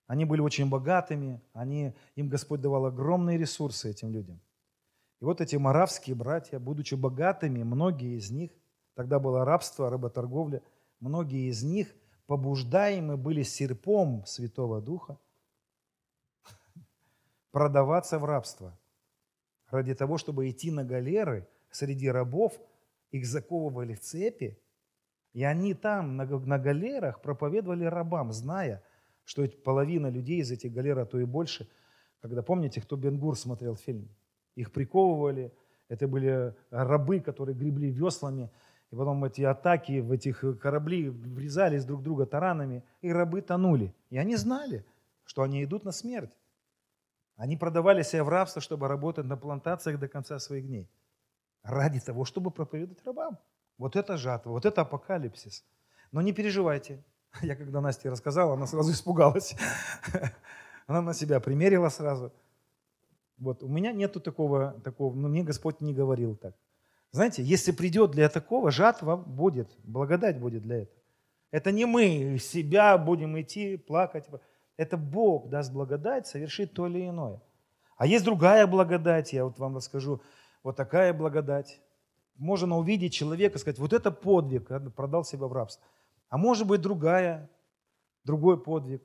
[0.07, 4.39] Они были очень богатыми, они, им Господь давал огромные ресурсы этим людям.
[5.19, 8.51] И вот эти маравские братья, будучи богатыми, многие из них,
[8.95, 10.61] тогда было рабство, работорговля,
[10.99, 11.93] многие из них
[12.27, 15.17] побуждаемы были серпом Святого Духа
[17.51, 18.77] продаваться в рабство
[19.69, 22.59] ради того, чтобы идти на галеры среди рабов,
[23.11, 24.57] их заковывали в цепи,
[25.33, 28.83] и они там на, на галерах проповедовали рабам, зная,
[29.23, 31.69] что половина людей из этих галер, а то и больше,
[32.21, 34.09] когда, помните, кто Бенгур смотрел фильм,
[34.55, 35.53] их приковывали,
[35.87, 38.49] это были рабы, которые гребли веслами,
[38.91, 43.95] и потом эти атаки в этих корабли врезались друг друга таранами, и рабы тонули.
[44.09, 44.85] И они знали,
[45.23, 46.37] что они идут на смерть.
[47.37, 50.89] Они продавали себя в рабство, чтобы работать на плантациях до конца своих дней.
[51.63, 53.37] Ради того, чтобы проповедовать рабам.
[53.77, 55.63] Вот это жатва, вот это апокалипсис.
[56.11, 57.03] Но не переживайте,
[57.41, 59.55] Я когда Насте рассказал, она сразу испугалась.
[60.87, 62.31] Она на себя примерила сразу.
[63.37, 66.55] Вот, у меня нету такого, такого, но мне Господь не говорил так.
[67.11, 71.01] Знаете, если придет для такого, жатва будет, благодать будет для этого.
[71.51, 74.25] Это не мы себя будем идти, плакать.
[74.77, 77.41] Это Бог даст благодать, совершит то или иное.
[77.97, 80.21] А есть другая благодать, я вот вам расскажу.
[80.63, 81.81] вот такая благодать.
[82.37, 85.85] Можно увидеть человека, сказать, вот это подвиг, продал себя в рабство.
[86.29, 87.49] А может быть другая,
[88.23, 89.03] другой подвиг.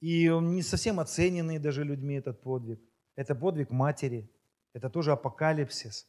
[0.00, 2.80] И не совсем оцененный даже людьми этот подвиг.
[3.14, 4.28] Это подвиг матери,
[4.72, 6.08] это тоже апокалипсис.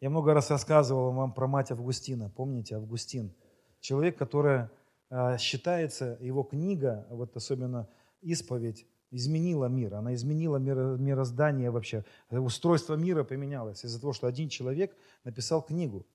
[0.00, 2.30] Я много раз рассказывал вам про мать Августина.
[2.30, 3.34] Помните, Августин?
[3.80, 4.68] Человек, который
[5.10, 7.88] а, считается, его книга, вот особенно
[8.20, 9.94] исповедь, изменила мир.
[9.94, 12.04] Она изменила мироздание вообще.
[12.30, 16.06] Устройство мира поменялось из-за того, что один человек написал книгу.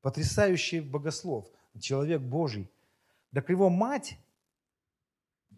[0.00, 2.70] Потрясающий богослов, человек Божий.
[3.34, 4.18] Так его мать,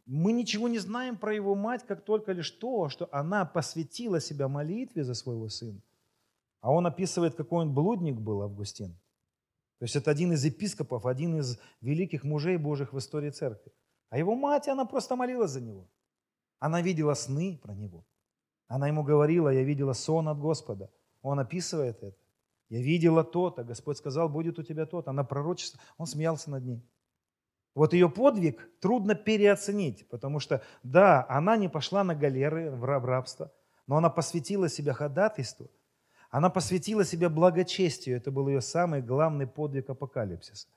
[0.06, 4.48] мы ничего не знаем про его мать, как только лишь то, что она посвятила себя
[4.48, 5.80] молитве за своего сына.
[6.60, 8.92] А он описывает, какой он блудник был, Августин.
[9.78, 13.72] То есть это один из епископов, один из великих мужей Божьих в истории церкви.
[14.10, 15.88] А его мать, она просто молилась за него.
[16.58, 18.04] Она видела сны про него.
[18.68, 20.90] Она ему говорила, я видела сон от Господа.
[21.22, 22.16] Он описывает это.
[22.68, 25.10] Я видела то-то, Господь сказал, будет у тебя то-то.
[25.10, 26.84] Она пророчество, он смеялся над ней.
[27.74, 33.52] Вот ее подвиг трудно переоценить, потому что, да, она не пошла на галеры в рабство,
[33.86, 35.70] но она посвятила себя ходатайству,
[36.30, 38.16] она посвятила себя благочестию.
[38.16, 40.68] Это был ее самый главный подвиг апокалипсиса.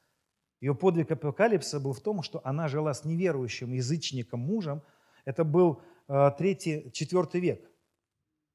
[0.59, 4.81] Ее подвиг апокалипсиса был в том, что она жила с неверующим язычником мужем.
[5.25, 7.69] Это был э, третий, четвертый век.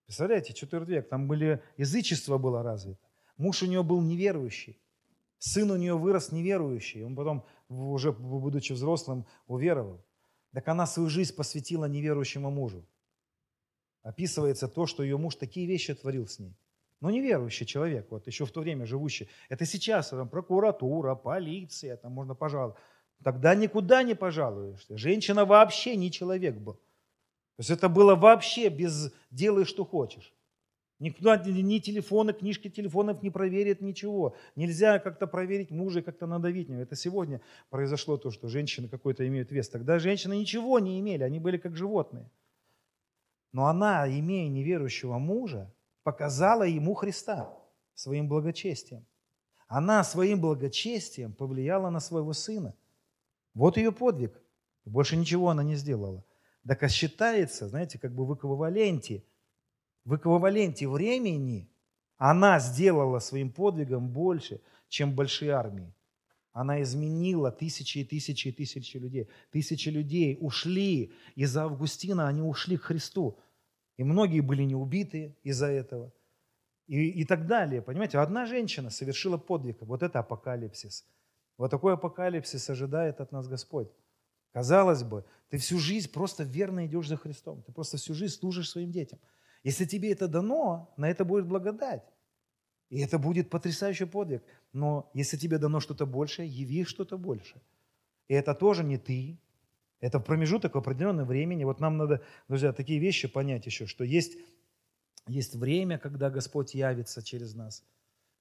[0.07, 1.09] Представляете, четвертый век.
[1.09, 3.01] Там были, язычество было развито.
[3.37, 4.81] Муж у нее был неверующий.
[5.39, 7.05] Сын у нее вырос неверующий.
[7.05, 10.05] Он потом, уже будучи взрослым, уверовал.
[10.53, 12.85] Так она свою жизнь посвятила неверующему мужу.
[14.03, 16.57] Описывается то, что ее муж такие вещи творил с ней.
[17.01, 19.29] Но неверующий человек, вот еще в то время живущий.
[19.49, 22.83] Это сейчас там, прокуратура, полиция, там можно пожаловаться.
[23.23, 24.97] Тогда никуда не пожалуешься.
[24.97, 26.75] Женщина вообще не человек был.
[26.75, 30.33] То есть это было вообще без «делай, что хочешь».
[31.01, 34.35] Никто ни телефоны, книжки телефонов не проверит, ничего.
[34.57, 36.83] Нельзя как-то проверить мужа как-то надавить на него.
[36.83, 37.41] Это сегодня
[37.71, 39.69] произошло то, что женщины какой-то имеют вес.
[39.69, 42.29] Тогда женщины ничего не имели, они были как животные.
[43.53, 45.73] Но она, имея неверующего мужа,
[46.13, 47.55] показала ему Христа
[47.95, 49.05] своим благочестием.
[49.67, 52.75] Она своим благочестием повлияла на своего сына.
[53.55, 54.41] Вот ее подвиг.
[54.85, 56.25] Больше ничего она не сделала.
[56.67, 59.25] Так а считается, знаете, как бы в эквиваленте–
[60.09, 61.69] в эквиваленте времени
[62.17, 65.93] она сделала своим подвигом больше, чем большие армии.
[66.53, 69.29] Она изменила тысячи и тысячи и тысячи людей.
[69.51, 73.39] Тысячи людей ушли из-за Августина, они ушли к Христу.
[73.99, 76.13] И многие были не убиты из-за этого.
[76.87, 77.83] И, и так далее.
[77.83, 79.83] Понимаете, одна женщина совершила подвиг.
[79.83, 81.05] Вот это апокалипсис.
[81.59, 83.89] Вот такой апокалипсис ожидает от нас Господь.
[84.53, 87.63] Казалось бы, ты всю жизнь просто верно идешь за Христом.
[87.63, 89.19] Ты просто всю жизнь служишь своим детям.
[89.65, 92.05] Если тебе это дано, на это будет благодать.
[92.91, 94.43] И это будет потрясающий подвиг.
[94.73, 97.61] Но если тебе дано что-то большее, яви что-то больше.
[98.29, 99.39] И это тоже не ты.
[100.01, 101.65] Это в промежуток в определенное времени.
[101.65, 104.39] Вот нам надо, друзья, такие вещи понять еще, что есть,
[105.27, 107.85] есть время, когда Господь явится через нас.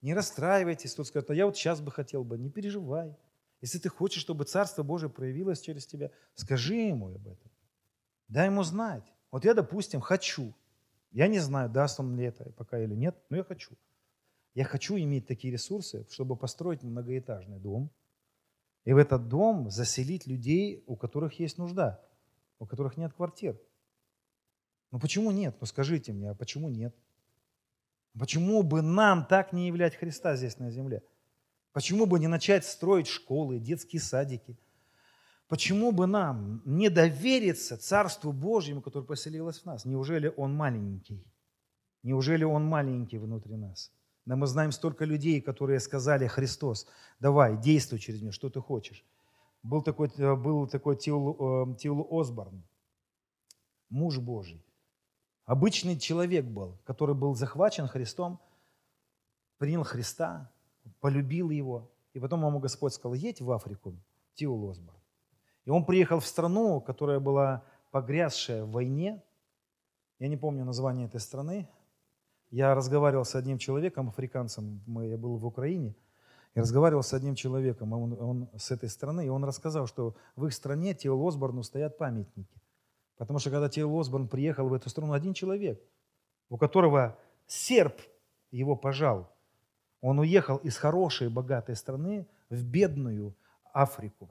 [0.02, 3.16] Не расстраивайтесь, тут скажет, а я вот сейчас бы хотел бы, не переживай.
[3.62, 7.52] Если ты хочешь, чтобы Царство Божие проявилось через тебя, скажи Ему об этом.
[8.28, 9.12] Дай Ему знать.
[9.32, 10.54] Вот я, допустим, хочу–
[11.12, 13.76] я не знаю, даст он мне это пока или нет, но я хочу.
[14.54, 17.92] Я хочу иметь такие ресурсы, чтобы построить многоэтажный дом,
[18.88, 22.02] и в этот дом заселить людей, у которых есть нужда,
[22.58, 23.60] у которых нет квартир.
[24.92, 25.58] Ну почему нет?
[25.60, 26.96] Ну скажите мне, а почему нет?
[28.18, 31.04] Почему бы нам так не являть Христа здесь на земле?
[31.74, 34.58] Почему бы не начать строить школы, детские садики–
[35.48, 39.86] Почему бы нам не довериться Царству Божьему, которое поселилось в нас?
[39.86, 41.24] Неужели Он маленький?
[42.04, 43.94] Неужели Он маленький внутри нас?
[44.28, 46.86] Да мы знаем столько людей, которые сказали, Христос,
[47.18, 49.06] давай, действуй через меня, что ты хочешь.
[49.64, 52.62] Был такой, э, был такой Тил, э, Тил Осборн,
[53.88, 54.62] муж Божий.
[55.46, 58.42] Обычный человек был, который был захвачен Христом,
[59.60, 60.52] принял Христа,
[61.00, 61.90] полюбил Его.
[62.14, 63.96] И потом ему Господь сказал, едь в Африку,
[64.34, 65.00] Тил Осборн.
[65.64, 69.24] И он приехал в страну, которая была погрязшая в войне.
[70.20, 71.70] Я не помню название этой страны.
[72.50, 75.96] Я разговаривал с одним человеком, африканцем, я был в Украине,
[76.56, 80.46] и разговаривал с одним человеком, он, он с этой страны, и он рассказал, что в
[80.46, 82.62] их стране Тео Осборну стоят памятники.
[83.18, 85.82] Потому что когда Тео Осборн приехал в эту страну, один человек,
[86.50, 87.18] у которого
[87.48, 88.02] серп
[88.50, 89.32] его пожал,
[90.02, 93.36] он уехал из хорошей, богатой страны в бедную
[93.74, 94.30] Африку.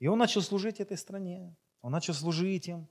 [0.00, 2.86] И он начал служить этой стране, он начал служить им,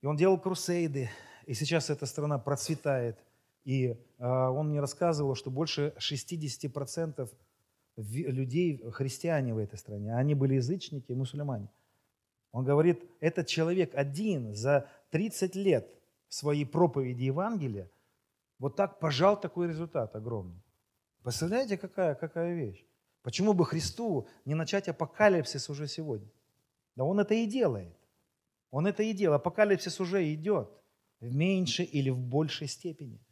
[0.00, 1.10] и он делал крусейды,
[1.46, 3.18] и сейчас эта страна процветает,
[3.64, 7.28] И а, он мне рассказывал, что больше 60%
[7.96, 10.14] людей христиане в этой стране.
[10.14, 11.68] Они были язычники и мусульмане.
[12.52, 15.88] Он говорит, этот человек один за 30 лет
[16.28, 17.90] своей проповеди Евангелия
[18.58, 20.62] вот так пожал такой результат огромный.
[21.22, 22.84] Представляете, какая, какая вещь?
[23.22, 26.28] Почему бы Христу не начать апокалипсис уже сегодня?
[26.94, 27.96] Да Он это и делает.
[28.70, 29.40] Он это и делает.
[29.40, 30.68] Апокалипсис уже идет
[31.20, 33.23] в меньшей или в большей степени.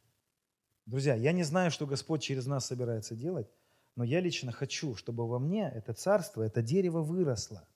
[0.86, 3.48] Друзья, я не знаю, что Господь через нас собирается делать,
[3.94, 7.66] но я лично хочу, чтобы во мне это царство, это дерево выросло.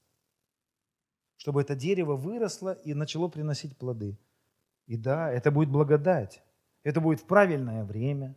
[1.37, 4.19] Чтобы это дерево выросло и начало приносить плоды.
[4.87, 6.43] И да, это будет благодать.
[6.83, 8.35] Это будет в правильное время.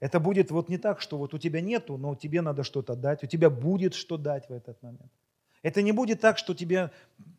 [0.00, 3.22] Это будет вот не так, что вот у тебя нету, но тебе надо что-то дать.
[3.22, 5.12] У тебя будет что дать в этот момент.
[5.62, 6.92] Это не будет так, что тебе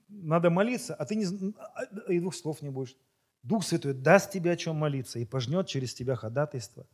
[0.10, 1.26] надо молиться, а ты не,
[1.58, 2.98] а, и двух слов не будешь.
[3.44, 6.86] Дух Святой даст тебе о чем молиться и пожнет через тебя ходатайство.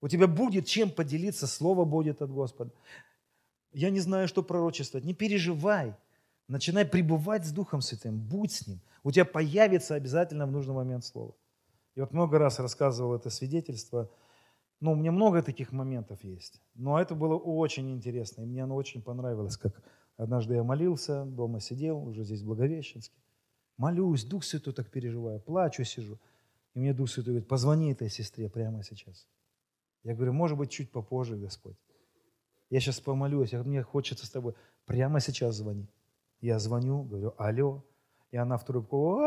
[0.00, 2.72] У тебя будет чем поделиться, слово будет от Господа.
[3.72, 5.04] Я не знаю, что пророчествовать.
[5.04, 5.94] Не переживай.
[6.46, 8.80] Начинай пребывать с Духом Святым, будь с Ним.
[9.02, 11.34] У тебя появится обязательно в нужный момент слово.
[11.94, 14.10] И вот много раз рассказывал это свидетельство.
[14.80, 16.62] Ну, у меня много таких моментов есть.
[16.74, 19.82] Но это было очень интересно, и мне оно очень понравилось, как
[20.16, 23.16] однажды я молился, дома сидел, уже здесь в Благовещенске.
[23.78, 26.18] Молюсь, Дух Святой так переживаю, плачу, сижу.
[26.74, 29.26] И мне Дух Святой говорит, позвони этой сестре прямо сейчас.
[30.02, 31.76] Я говорю, может быть, чуть попозже, Господь.
[32.68, 34.54] Я сейчас помолюсь, мне хочется с тобой.
[34.84, 35.88] Прямо сейчас звони.
[36.40, 37.82] Я звоню, говорю, алло.
[38.30, 39.22] И она в трубку,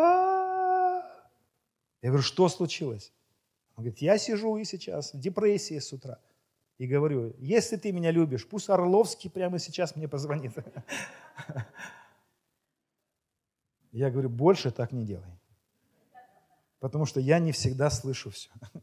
[2.02, 3.14] я говорю, что случилось?
[3.76, 6.20] Он говорит, я сижу и сейчас в депрессии с утра.
[6.78, 10.54] И говорю, если ты меня любишь, пусть Орловский прямо сейчас мне позвонит.
[13.92, 15.39] Я говорю, больше так не делай.
[16.80, 18.50] Потому что я не всегда слышу все.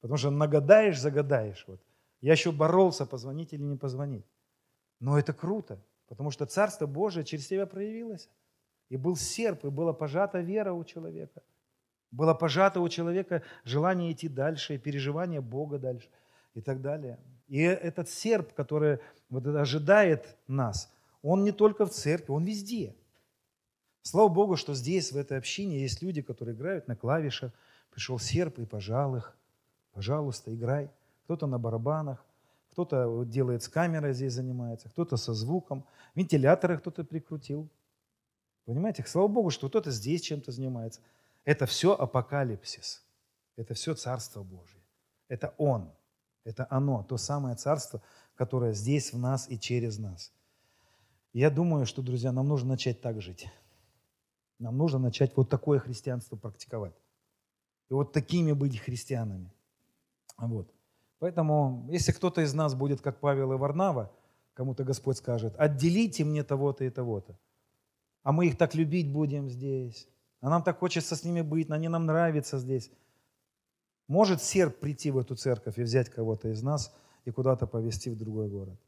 [0.00, 1.64] Потому что нагадаешь, загадаешь.
[1.66, 1.80] Вот.
[2.20, 4.24] Я еще боролся, позвонить или не позвонить.
[5.00, 8.30] Но это круто, потому что Царство Божие через тебя проявилось.
[8.88, 11.42] И был серп, и была пожата вера у человека.
[12.10, 16.08] Было пожато у человека желание идти дальше, и переживание Бога дальше,
[16.54, 17.18] и так далее.
[17.48, 20.90] И этот серп, который вот ожидает нас,
[21.22, 22.94] он не только в церкви, он везде.
[24.06, 27.52] Слава Богу, что здесь, в этой общине, есть люди, которые играют на клавишах.
[27.90, 29.34] Пришел серп и пожал их.
[29.92, 30.90] Пожалуйста, играй.
[31.24, 32.22] Кто-то на барабанах,
[32.70, 35.86] кто-то делает с камерой здесь занимается, кто-то со звуком.
[36.14, 37.70] Вентиляторы кто-то прикрутил.
[38.66, 41.00] Понимаете, слава Богу, что кто-то здесь чем-то занимается.
[41.46, 43.02] Это все апокалипсис.
[43.56, 44.82] Это все Царство Божие.
[45.28, 45.90] Это Он.
[46.44, 48.02] Это оно, то самое Царство,
[48.34, 50.30] которое здесь в нас и через нас.
[51.32, 53.48] я думаю, что, друзья, нам нужно начать так жить.
[54.58, 56.94] Нам нужно начать вот такое христианство практиковать.
[57.90, 59.52] И вот такими быть христианами.
[60.36, 60.72] Вот.
[61.18, 64.12] Поэтому, если кто-то из нас будет, как Павел и Варнава,
[64.54, 67.38] кому-то Господь скажет, отделите мне того-то и того-то,
[68.22, 70.08] а мы их так любить будем здесь,
[70.40, 72.90] а нам так хочется с ними быть, они нам нравятся здесь.
[74.06, 76.94] Может серп прийти в эту церковь и взять кого-то из нас
[77.24, 78.78] и куда-то повезти в другой город.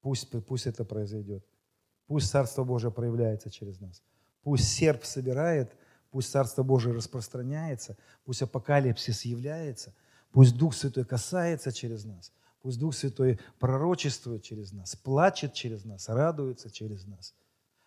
[0.00, 1.44] Пусть, пусть это произойдет.
[2.06, 4.02] Пусть Царство Божие проявляется через нас.
[4.46, 5.76] Пусть серп собирает,
[6.12, 9.92] пусть Царство Божие распространяется, пусть апокалипсис является,
[10.30, 12.32] пусть Дух Святой касается через нас,
[12.62, 17.34] пусть Дух Святой пророчествует через нас, плачет через нас, радуется через нас,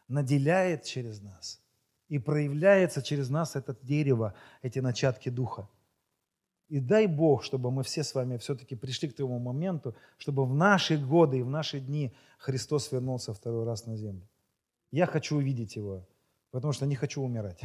[0.10, 1.62] наделяет через нас.
[2.10, 5.70] И проявляется через нас это дерево, эти начатки Духа.
[6.68, 10.54] И дай Бог, чтобы мы все с вами все-таки пришли к тому моменту, чтобы в
[10.54, 14.28] наши годы и в наши дни Христос вернулся второй раз на землю.
[14.92, 16.04] Я хочу увидеть Его
[16.52, 17.62] потому что не хочу умирать.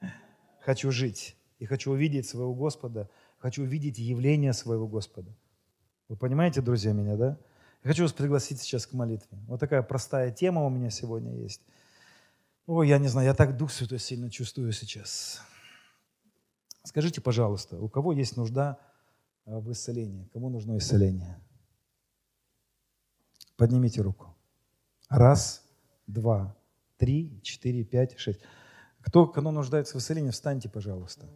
[0.60, 5.34] Хочу жить и хочу увидеть своего Господа, хочу увидеть явление своего Господа.
[6.08, 7.38] Вы понимаете, друзья, меня, да?
[7.84, 9.38] Я хочу вас пригласить сейчас к молитве.
[9.46, 11.62] Вот такая простая тема у меня сегодня есть.
[12.66, 15.40] Ой, я не знаю, я так Дух Святой сильно чувствую сейчас.
[16.82, 18.78] Скажите, пожалуйста, у кого есть нужда
[19.44, 20.28] э, в исцелении?
[20.32, 21.40] Кому нужно исцеление?
[23.56, 24.36] Поднимите руку.
[25.08, 25.64] Раз,
[26.08, 26.55] два,
[26.98, 28.40] три, четыре, пять, шесть.
[29.00, 31.26] Кто, кому нуждается в исцелении, встаньте, пожалуйста.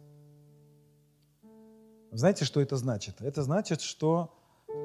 [2.11, 3.21] Знаете, что это значит?
[3.21, 4.33] Это значит, что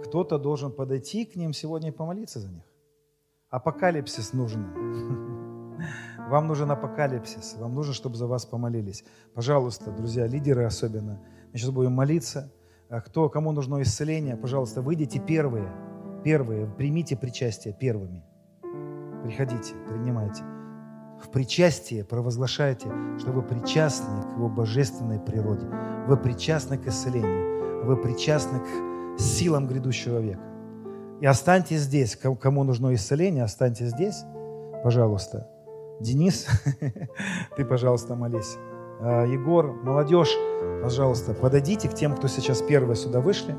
[0.05, 2.65] кто-то должен подойти к ним сегодня и помолиться за них.
[3.51, 5.77] Апокалипсис нужен.
[6.29, 7.55] Вам нужен апокалипсис.
[7.57, 9.05] Вам нужно, чтобы за вас помолились.
[9.35, 11.21] Пожалуйста, друзья, лидеры особенно.
[11.53, 12.53] Мы сейчас будем молиться.
[12.89, 15.73] А кто, кому нужно исцеление, пожалуйста, выйдите первые.
[16.25, 16.67] Первые.
[16.67, 18.25] Примите причастие первыми.
[19.23, 20.56] Приходите, принимайте.
[21.23, 22.89] В причастии провозглашайте,
[23.19, 25.67] что вы причастны к Его божественной природе.
[26.07, 27.85] Вы причастны к исцелению.
[27.85, 30.43] Вы причастны к силам грядущего века.
[31.21, 32.17] И останьтесь здесь.
[32.17, 34.25] Кому нужно исцеление, останьтесь здесь,
[34.85, 35.49] пожалуйста.
[36.01, 36.47] Денис,
[37.57, 38.57] ты, пожалуйста, молись.
[39.01, 40.37] А, Егор, молодежь,
[40.83, 43.55] пожалуйста, подойдите к тем, кто сейчас первые сюда вышли,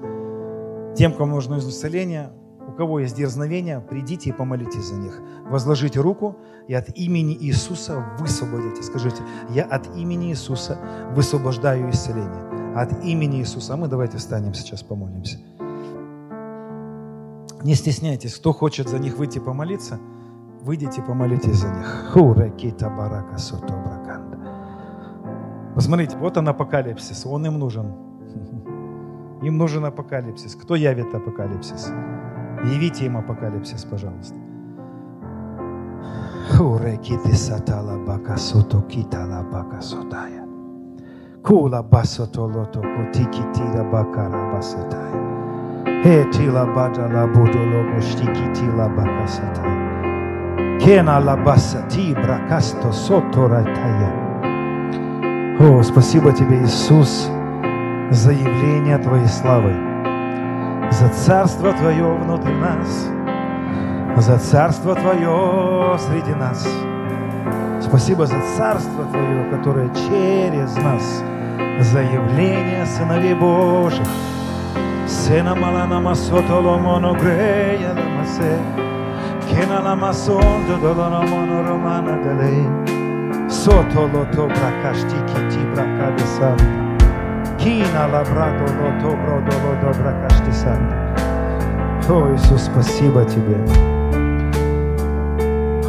[0.95, 2.31] тем, кому нужно исцеление,
[2.67, 5.21] у кого есть дерзновение, придите и помолитесь за них.
[5.49, 6.35] Возложите руку
[6.67, 8.83] и от имени Иисуса высвободите.
[8.83, 10.77] Скажите, я от имени Иисуса
[11.11, 12.75] высвобождаю исцеление.
[12.75, 13.73] От имени Иисуса.
[13.73, 15.39] А мы давайте встанем сейчас, помолимся.
[17.63, 19.99] Не стесняйтесь, кто хочет за них выйти помолиться,
[20.61, 22.11] выйдите помолитесь за них.
[25.73, 27.93] Посмотрите, вот он апокалипсис, он им нужен.
[29.41, 30.55] Им нужен апокалипсис.
[30.55, 31.91] Кто явит апокалипсис?
[32.65, 34.35] Явите им апокалипсис, пожалуйста.
[36.55, 40.43] Хурекити сатала бака сото китала бака сотая.
[41.43, 45.27] Кула басото лото котики тира бакара басатая.
[46.03, 50.79] He tila bada la budo logo штики тила бака сатая.
[50.79, 54.11] Кена la басати бракасто сото райтая.
[55.59, 57.29] О, спасибо тебе, Иисус,
[58.11, 59.86] за явление Твоей славы
[60.91, 63.09] за Царство Твое внутри нас,
[64.17, 66.67] за Царство Твое среди нас.
[67.81, 71.23] Спасибо за Царство Твое, которое через нас,
[71.79, 74.07] за явление сыновей Божьих.
[75.07, 78.57] Сена малана масотоло моногрея ламасе,
[79.49, 86.86] кена ламасон додолоно моноромана далей, сотоло то бракаштики ти бракадесан.
[87.67, 90.81] Кина лабрадо лото бродо лодо бракаштисан.
[92.09, 93.57] О, Иисус, спасибо Тебе.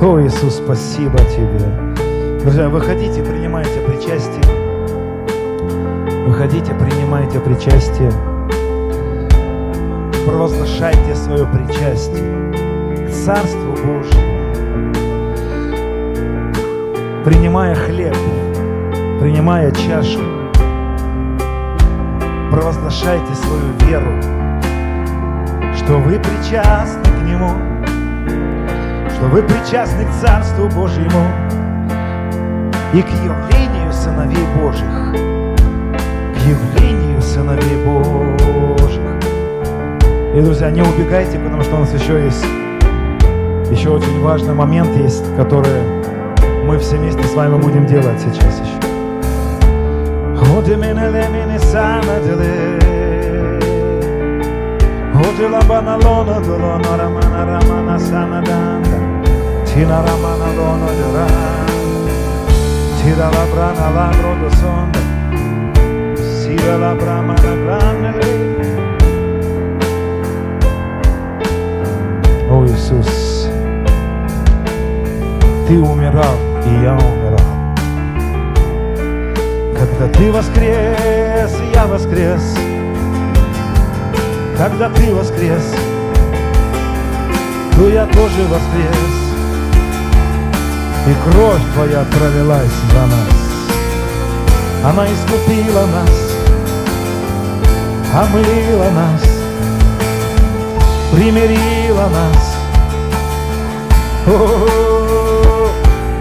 [0.03, 2.41] О, Иисус, спасибо Тебе.
[2.41, 4.43] Друзья, выходите, принимайте причастие.
[6.27, 8.11] Выходите, принимайте причастие.
[10.27, 14.93] Провозглашайте свое причастие к Царству Божьему.
[17.25, 18.17] Принимая хлеб,
[19.21, 20.38] принимая чашу,
[22.59, 24.21] провозглашайте свою веру,
[25.77, 27.51] что вы причастны к Нему,
[29.15, 31.25] что вы причастны к Царству Божьему
[32.93, 34.91] и к явлению сыновей Божьих,
[36.35, 39.03] к явлению сыновей Божьих.
[40.35, 42.45] И, друзья, не убегайте, потому что у нас еще есть
[43.71, 45.81] еще очень важный момент есть, который
[46.65, 48.78] мы все вместе с вами будем делать сейчас еще.
[50.41, 52.79] Odemenele samadele
[55.15, 58.99] Odela bana lona dolona ramana ramana sanadanda
[59.65, 61.69] Tina ramana lona doran
[62.99, 65.03] Tira la brana labro do sonda
[66.17, 68.49] Sira la brana grande branele
[72.51, 73.51] Oh Jesus.
[75.67, 77.18] Teu mirar e honra
[79.79, 82.43] Когда ты воскрес, я воскрес.
[84.57, 85.73] Когда ты воскрес,
[87.77, 89.19] то я тоже воскрес.
[91.07, 93.39] И кровь твоя пролилась за нас.
[94.85, 96.11] Она искупила нас,
[98.13, 99.23] омыла нас,
[101.13, 102.57] примирила нас.
[104.27, 105.69] О,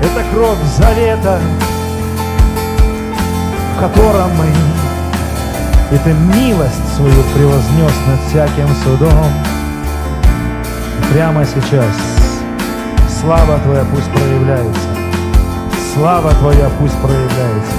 [0.04, 1.40] это кровь завета,
[3.78, 4.48] в котором мы
[5.92, 9.32] это милость свою превознес над всяким судом.
[11.00, 11.94] И прямо сейчас
[13.22, 14.90] слава Твоя пусть проявляется,
[15.94, 17.76] слава Твоя пусть проявляется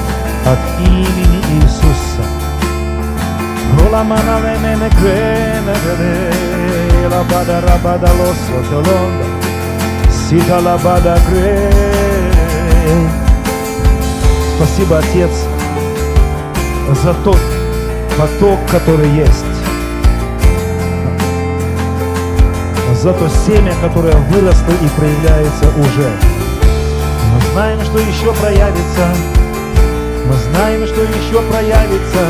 [0.46, 2.22] от имени Иисуса.
[14.56, 15.47] Спасибо, Отец,
[16.94, 17.38] за тот
[18.16, 19.44] поток, который есть,
[22.94, 26.10] за то семя, которое выросло и проявляется уже.
[27.34, 29.08] Мы знаем, что еще проявится,
[30.26, 32.26] мы знаем, что еще проявится.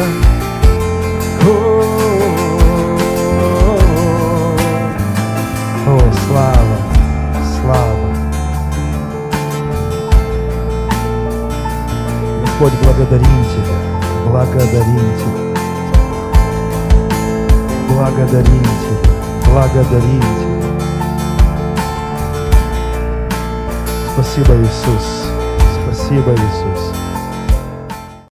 [5.86, 6.78] О, слава,
[7.62, 8.08] слава.
[12.42, 13.77] Господь, благодарим Тебя
[14.28, 15.54] Тебя,
[17.88, 18.62] благодарим
[20.20, 20.22] Тебя.
[24.12, 25.32] Спасибо, Иисус.
[25.84, 26.87] Спасибо, Иисус.